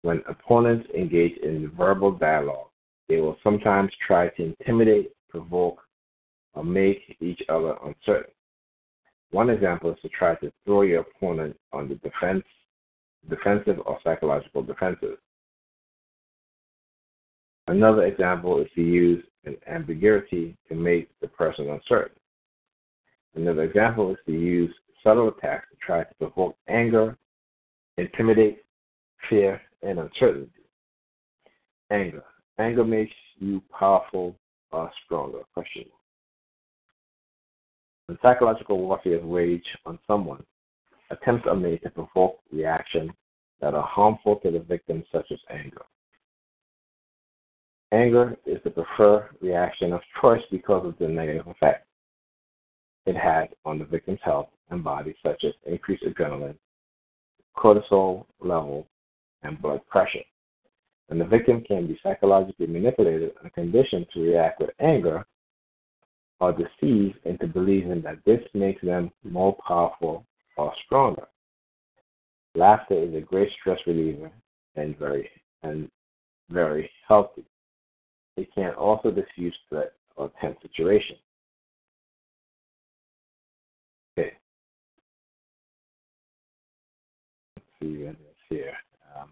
When 0.02 0.22
opponents 0.28 0.88
engage 0.96 1.36
in 1.38 1.70
verbal 1.76 2.12
dialogue, 2.12 2.68
they 3.08 3.20
will 3.20 3.36
sometimes 3.42 3.90
try 4.06 4.28
to 4.28 4.44
intimidate, 4.44 5.12
provoke, 5.28 5.80
or 6.54 6.64
make 6.64 7.16
each 7.20 7.40
other 7.48 7.76
uncertain. 7.84 8.32
One 9.30 9.50
example 9.50 9.92
is 9.92 9.98
to 10.02 10.08
try 10.08 10.34
to 10.36 10.52
throw 10.64 10.82
your 10.82 11.00
opponent 11.00 11.56
on 11.72 11.88
the 11.88 11.94
defense, 11.96 12.44
defensive 13.28 13.78
or 13.86 13.98
psychological 14.02 14.62
defensive. 14.62 15.18
Another 17.68 18.04
example 18.04 18.60
is 18.60 18.68
to 18.74 18.82
use 18.82 19.24
an 19.44 19.56
ambiguity 19.68 20.56
to 20.68 20.74
make 20.74 21.08
the 21.20 21.28
person 21.28 21.70
uncertain. 21.70 22.19
Another 23.34 23.62
example 23.62 24.10
is 24.10 24.18
to 24.26 24.32
use 24.32 24.74
subtle 25.02 25.28
attacks 25.28 25.66
to 25.70 25.76
try 25.84 26.04
to 26.04 26.14
provoke 26.16 26.56
anger, 26.68 27.16
intimidate, 27.96 28.64
fear, 29.28 29.60
and 29.82 29.98
uncertainty. 29.98 30.50
Anger. 31.90 32.24
Anger 32.58 32.84
makes 32.84 33.14
you 33.38 33.62
powerful 33.76 34.36
or 34.72 34.90
stronger. 35.04 35.40
Question. 35.54 35.84
When 38.06 38.18
psychological 38.22 38.78
warfare 38.78 39.18
is 39.18 39.24
waged 39.24 39.78
on 39.86 39.98
someone, 40.06 40.44
attempts 41.10 41.46
are 41.46 41.56
made 41.56 41.82
to 41.82 41.90
provoke 41.90 42.40
reactions 42.52 43.10
that 43.60 43.74
are 43.74 43.86
harmful 43.86 44.36
to 44.36 44.50
the 44.50 44.60
victim, 44.60 45.04
such 45.12 45.30
as 45.30 45.38
anger. 45.50 45.82
Anger 47.92 48.36
is 48.46 48.58
the 48.64 48.70
preferred 48.70 49.30
reaction 49.40 49.92
of 49.92 50.00
choice 50.20 50.42
because 50.50 50.86
of 50.86 50.96
the 50.98 51.08
negative 51.08 51.46
effect 51.46 51.86
it 53.06 53.16
has 53.16 53.48
on 53.64 53.78
the 53.78 53.84
victim's 53.84 54.20
health 54.22 54.48
and 54.70 54.84
body, 54.84 55.14
such 55.22 55.44
as 55.44 55.52
increased 55.66 56.04
adrenaline, 56.04 56.56
cortisol 57.56 58.26
level, 58.40 58.86
and 59.42 59.60
blood 59.60 59.80
pressure. 59.88 60.24
And 61.08 61.20
the 61.20 61.24
victim 61.24 61.62
can 61.62 61.86
be 61.86 61.98
psychologically 62.02 62.66
manipulated 62.66 63.32
and 63.42 63.52
conditioned 63.52 64.06
to 64.14 64.20
react 64.20 64.60
with 64.60 64.70
anger 64.80 65.26
or 66.40 66.52
deceived 66.52 67.18
into 67.24 67.46
believing 67.46 68.00
that 68.02 68.24
this 68.24 68.40
makes 68.54 68.82
them 68.82 69.10
more 69.24 69.56
powerful 69.66 70.24
or 70.56 70.72
stronger. 70.86 71.26
Laughter 72.54 72.94
is 72.94 73.14
a 73.14 73.20
great 73.20 73.50
stress 73.60 73.78
reliever 73.86 74.30
and 74.76 74.96
very 74.98 75.28
and 75.62 75.90
very 76.48 76.90
healthy. 77.06 77.44
It 78.36 78.48
can 78.54 78.72
also 78.74 79.10
diffuse 79.10 79.56
threat 79.68 79.92
or 80.16 80.30
tense 80.40 80.56
situations. 80.62 81.18
See 87.82 88.08
here. 88.48 88.72
Um, 89.16 89.30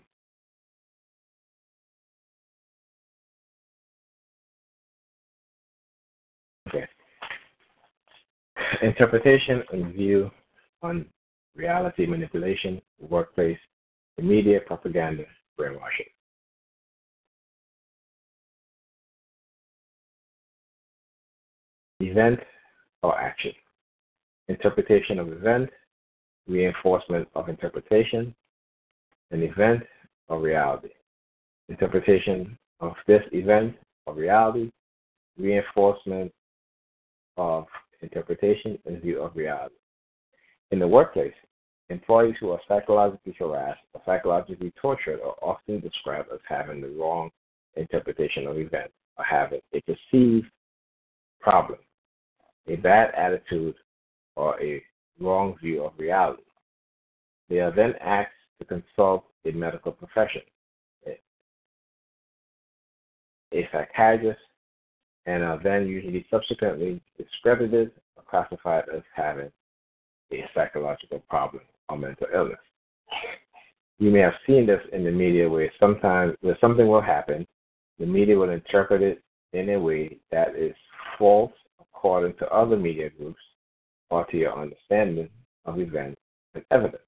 okay. 6.69 6.87
Interpretation 8.83 9.63
and 9.73 9.93
view 9.95 10.31
on 10.83 11.07
reality 11.55 12.07
manipulation, 12.07 12.81
workplace, 13.01 13.59
the 14.17 14.23
media, 14.23 14.61
propaganda, 14.67 15.25
brainwashing. 15.57 16.07
Event 22.01 22.39
or 23.03 23.19
action. 23.19 23.53
Interpretation 24.49 25.19
of 25.19 25.33
event, 25.33 25.69
reinforcement 26.49 27.29
of 27.35 27.49
interpretation, 27.49 28.35
an 29.31 29.43
event 29.43 29.83
or 30.29 30.41
reality. 30.41 30.89
Interpretation 31.69 32.59
of 32.81 32.95
this 33.07 33.23
event 33.33 33.77
or 34.07 34.15
reality, 34.15 34.71
reinforcement 35.39 36.33
of 37.37 37.67
interpretation 38.03 38.79
and 38.87 39.03
view 39.03 39.21
of 39.21 39.37
reality. 39.37 39.75
In 40.71 40.79
the 40.79 40.89
workplace, 40.89 41.35
employees 41.91 42.37
who 42.41 42.51
are 42.51 42.61
psychologically 42.67 43.35
harassed 43.39 43.81
or 43.95 44.03
psychologically 44.05 44.73
tortured 44.81 45.21
are 45.21 45.37
often 45.43 45.81
described 45.81 46.29
as 46.33 46.41
having 46.47 46.81
the 46.81 46.89
wrong 46.89 47.31
interpretation 47.77 48.47
of 48.47 48.59
events 48.59 48.93
or 49.17 49.25
having 49.25 49.61
a 49.75 49.81
perceived 49.83 50.47
problem, 51.41 51.79
a 52.67 52.77
bad 52.77 53.13
attitude, 53.15 53.75
or 54.37 54.61
a 54.63 54.83
wrong 55.21 55.57
view 55.63 55.85
of 55.85 55.93
reality. 55.99 56.43
They 57.49 57.61
are 57.61 57.75
then 57.75 57.95
asked 58.01 58.31
to 58.59 58.65
consult 58.65 59.25
a 59.45 59.53
medical 59.53 59.93
profession, 59.93 60.43
a 63.53 63.69
psychiatrist, 63.73 64.41
and 65.27 65.43
are 65.43 65.61
then 65.63 65.87
usually 65.87 66.27
subsequently 66.31 67.01
discredited 67.17 67.93
or 68.17 68.25
classified 68.29 68.85
as 68.95 69.03
having 69.15 69.51
a 70.33 70.45
psychological 70.55 71.21
problem 71.31 71.63
or 71.89 71.99
mental 71.99 72.27
illness. 72.35 72.59
You 73.99 74.11
may 74.11 74.21
have 74.21 74.35
seen 74.47 74.67
this 74.67 74.81
in 74.93 75.05
the 75.05 75.11
media 75.11 75.49
where 75.49 75.73
sometimes 75.81 76.37
where 76.41 76.59
something 76.61 76.87
will 76.87 77.01
happen, 77.01 77.47
the 77.99 78.07
media 78.07 78.37
will 78.37 78.51
interpret 78.51 79.03
it 79.03 79.23
in 79.53 79.71
a 79.71 79.81
way 79.81 80.19
that 80.31 80.55
is 80.55 80.75
false 81.19 81.53
according 81.81 82.37
to 82.39 82.49
other 82.51 82.77
media 82.77 83.11
groups 83.11 83.41
or 84.11 84.25
to 84.27 84.37
your 84.37 84.59
understanding 84.59 85.29
of 85.65 85.79
events 85.79 86.21
and 86.55 86.65
evidence, 86.71 87.03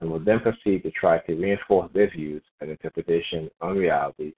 and 0.00 0.10
will 0.10 0.20
then 0.20 0.40
proceed 0.40 0.82
to 0.82 0.90
try 0.90 1.18
to 1.18 1.34
reinforce 1.34 1.90
their 1.94 2.10
views 2.10 2.42
and 2.60 2.70
interpretation 2.70 3.50
on 3.60 3.76
reality 3.76 4.32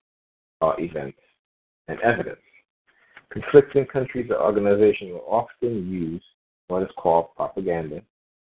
or 0.61 0.81
events 0.81 1.19
and 1.89 2.01
evidence. 2.01 2.39
Conflicting 3.31 3.87
countries 3.87 4.31
or 4.31 4.41
organizations 4.41 5.13
will 5.13 5.27
often 5.29 5.91
use 5.91 6.23
what 6.69 6.83
is 6.83 6.89
called 6.97 7.35
propaganda 7.37 8.03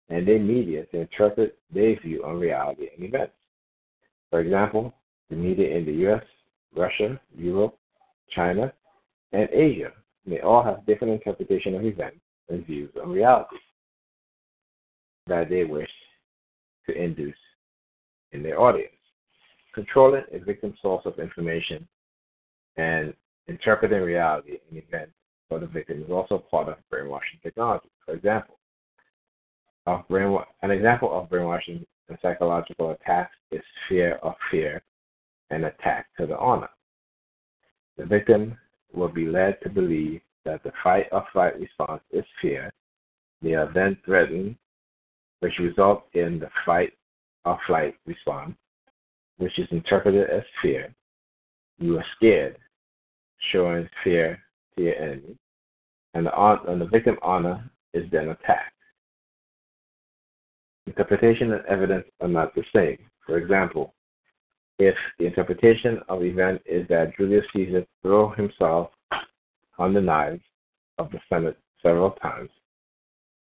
and 0.09 0.27
their 0.27 0.39
media 0.39 0.85
to 0.85 1.01
interpret 1.01 1.57
their 1.73 1.99
view 1.99 2.23
on 2.23 2.39
reality 2.39 2.87
and 2.95 3.05
events. 3.05 3.33
For 4.29 4.39
example, 4.39 4.93
the 5.29 5.35
media 5.35 5.75
in 5.75 5.85
the 5.85 6.07
US, 6.07 6.23
Russia, 6.75 7.19
Europe, 7.35 7.77
China, 8.35 8.71
and 9.31 9.49
Asia 9.51 9.91
may 10.25 10.39
all 10.41 10.63
have 10.63 10.85
different 10.85 11.13
interpretation 11.13 11.75
of 11.75 11.85
events 11.85 12.19
and 12.49 12.65
views 12.65 12.91
on 13.01 13.11
reality 13.11 13.57
that 15.27 15.49
they 15.49 15.63
wish 15.63 15.89
to 16.87 16.95
induce 16.95 17.35
in 18.31 18.43
their 18.43 18.59
audience. 18.59 18.93
Controlling 19.73 20.23
a 20.31 20.39
victim's 20.39 20.77
source 20.81 21.05
of 21.05 21.19
information 21.19 21.87
and 22.77 23.13
interpreting 23.47 24.01
reality 24.01 24.57
and 24.69 24.81
events 24.81 25.13
for 25.47 25.59
the 25.59 25.67
victim 25.67 26.03
is 26.03 26.09
also 26.09 26.37
part 26.37 26.69
of 26.69 26.75
brainwashing 26.89 27.39
technology. 27.41 27.89
For 28.05 28.13
example, 28.13 28.57
of 29.85 30.07
brainwa- 30.07 30.45
an 30.61 30.71
example 30.71 31.11
of 31.17 31.29
brainwashing 31.29 31.85
and 32.09 32.17
psychological 32.21 32.91
attacks 32.91 33.35
is 33.51 33.61
fear 33.87 34.15
of 34.23 34.35
fear 34.51 34.81
and 35.49 35.65
attack 35.65 36.07
to 36.17 36.25
the 36.25 36.37
honor. 36.37 36.69
The 37.97 38.05
victim 38.05 38.57
will 38.93 39.09
be 39.09 39.25
led 39.25 39.61
to 39.61 39.69
believe 39.69 40.21
that 40.49 40.63
the 40.63 40.71
fight 40.83 41.05
or 41.11 41.23
flight 41.31 41.59
response 41.59 42.01
is 42.11 42.25
fear. 42.41 42.71
They 43.41 43.53
are 43.53 43.71
then 43.73 43.97
threatened, 44.03 44.55
which 45.41 45.53
results 45.59 46.07
in 46.13 46.39
the 46.39 46.49
fight 46.65 46.93
or 47.45 47.59
flight 47.67 47.95
response, 48.07 48.55
which 49.37 49.57
is 49.59 49.67
interpreted 49.71 50.27
as 50.29 50.41
fear. 50.61 50.93
You 51.77 51.99
are 51.99 52.05
scared, 52.15 52.57
showing 53.51 53.87
fear 54.03 54.39
to 54.75 54.83
your 54.83 54.95
enemy, 54.95 55.37
and 56.15 56.25
the, 56.25 56.57
and 56.67 56.81
the 56.81 56.87
victim 56.87 57.17
honor 57.21 57.69
is 57.93 58.09
then 58.11 58.29
attacked. 58.29 58.73
Interpretation 60.87 61.53
and 61.53 61.65
evidence 61.67 62.05
are 62.21 62.27
not 62.27 62.55
the 62.55 62.63
same. 62.75 62.97
For 63.25 63.37
example, 63.37 63.93
if 64.79 64.95
the 65.19 65.27
interpretation 65.27 65.99
of 66.09 66.21
the 66.21 66.25
event 66.25 66.61
is 66.65 66.87
that 66.87 67.15
Julius 67.15 67.45
Caesar 67.53 67.85
threw 68.01 68.31
himself 68.31 68.89
on 69.79 69.93
the 69.93 70.01
knives 70.01 70.43
of 70.99 71.09
the 71.11 71.19
Senate 71.29 71.57
several 71.81 72.11
times, 72.11 72.49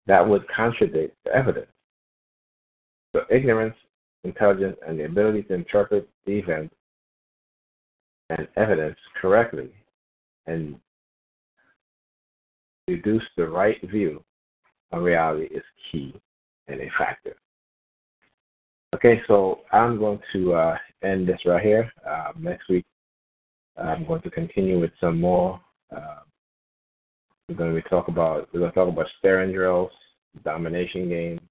that 0.07 0.25
would 0.25 0.47
contradict 0.47 1.15
the 1.25 1.35
evidence. 1.35 1.67
So 3.13 3.23
ignorance, 3.29 3.75
intelligence, 4.23 4.77
and 4.87 4.99
the 4.99 5.05
ability 5.05 5.43
to 5.43 5.53
interpret 5.55 6.07
the 6.25 6.33
event 6.33 6.71
and 8.29 8.47
evidence 8.55 8.97
correctly 9.21 9.71
and 10.47 10.75
deduce 12.87 13.23
the 13.35 13.47
right 13.47 13.77
view 13.89 14.23
of 14.91 15.03
reality 15.03 15.45
is 15.45 15.63
key 15.91 16.13
and 16.67 16.79
a 16.79 16.89
factor. 16.97 17.35
Okay, 18.93 19.21
so 19.27 19.61
I'm 19.71 19.97
going 19.97 20.19
to 20.33 20.53
uh, 20.53 20.77
end 21.03 21.27
this 21.27 21.39
right 21.45 21.63
here. 21.63 21.91
Uh, 22.07 22.31
next 22.37 22.67
week, 22.69 22.85
I'm 23.77 24.05
going 24.05 24.21
to 24.23 24.29
continue 24.29 24.79
with 24.79 24.91
some 24.99 25.19
more. 25.19 25.59
Uh, 25.95 26.19
we're 27.47 27.55
going 27.55 27.75
to 27.75 27.89
talk 27.89 28.07
about 28.07 28.47
we're 28.53 28.61
going 28.61 28.71
to 28.71 28.75
talk 28.75 28.87
about 28.87 29.07
staring 29.19 29.51
drills, 29.51 29.91
domination 30.43 31.09
games, 31.09 31.41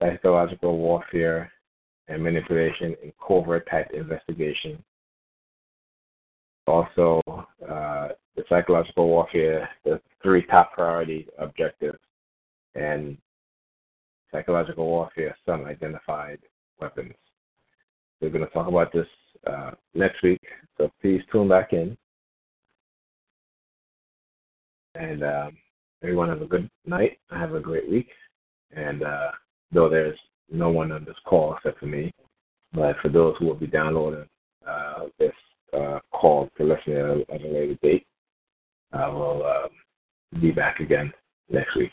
psychological 0.00 0.78
warfare, 0.78 1.50
and 2.08 2.22
manipulation 2.22 2.94
in 3.02 3.12
covert 3.26 3.68
type 3.70 3.88
investigation. 3.92 4.82
Also, 6.66 7.20
uh, 7.28 8.08
the 8.36 8.44
psychological 8.48 9.08
warfare, 9.08 9.68
the 9.84 10.00
three 10.22 10.44
top 10.46 10.72
priority 10.74 11.26
objectives, 11.38 11.98
and 12.74 13.16
psychological 14.30 14.86
warfare, 14.86 15.36
some 15.46 15.64
identified 15.64 16.38
weapons. 16.80 17.14
We're 18.20 18.30
going 18.30 18.44
to 18.44 18.50
talk 18.50 18.68
about 18.68 18.92
this 18.92 19.06
uh, 19.46 19.72
next 19.94 20.22
week, 20.22 20.42
so 20.76 20.90
please 21.00 21.22
tune 21.32 21.48
back 21.48 21.72
in. 21.72 21.96
And 24.98 25.22
um, 25.22 25.56
everyone 26.02 26.28
have 26.28 26.42
a 26.42 26.46
good 26.46 26.68
night. 26.86 27.18
Have 27.30 27.54
a 27.54 27.60
great 27.60 27.88
week. 27.88 28.08
And 28.76 29.02
uh, 29.02 29.30
though 29.72 29.88
there's 29.88 30.18
no 30.50 30.70
one 30.70 30.92
on 30.92 31.04
this 31.04 31.16
call 31.24 31.54
except 31.54 31.78
for 31.78 31.86
me, 31.86 32.12
but 32.72 32.96
for 33.00 33.08
those 33.08 33.34
who 33.38 33.46
will 33.46 33.54
be 33.54 33.66
downloading 33.66 34.26
uh, 34.66 35.04
this 35.18 35.32
uh, 35.72 36.00
call 36.12 36.50
to 36.56 36.64
listen 36.64 37.24
at 37.30 37.40
a 37.40 37.48
later 37.48 37.76
date, 37.82 38.06
I 38.92 39.08
will 39.08 39.44
um, 39.46 40.40
be 40.40 40.50
back 40.50 40.80
again 40.80 41.12
next 41.50 41.76
week. 41.76 41.92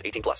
18 0.03 0.21
plus. 0.21 0.39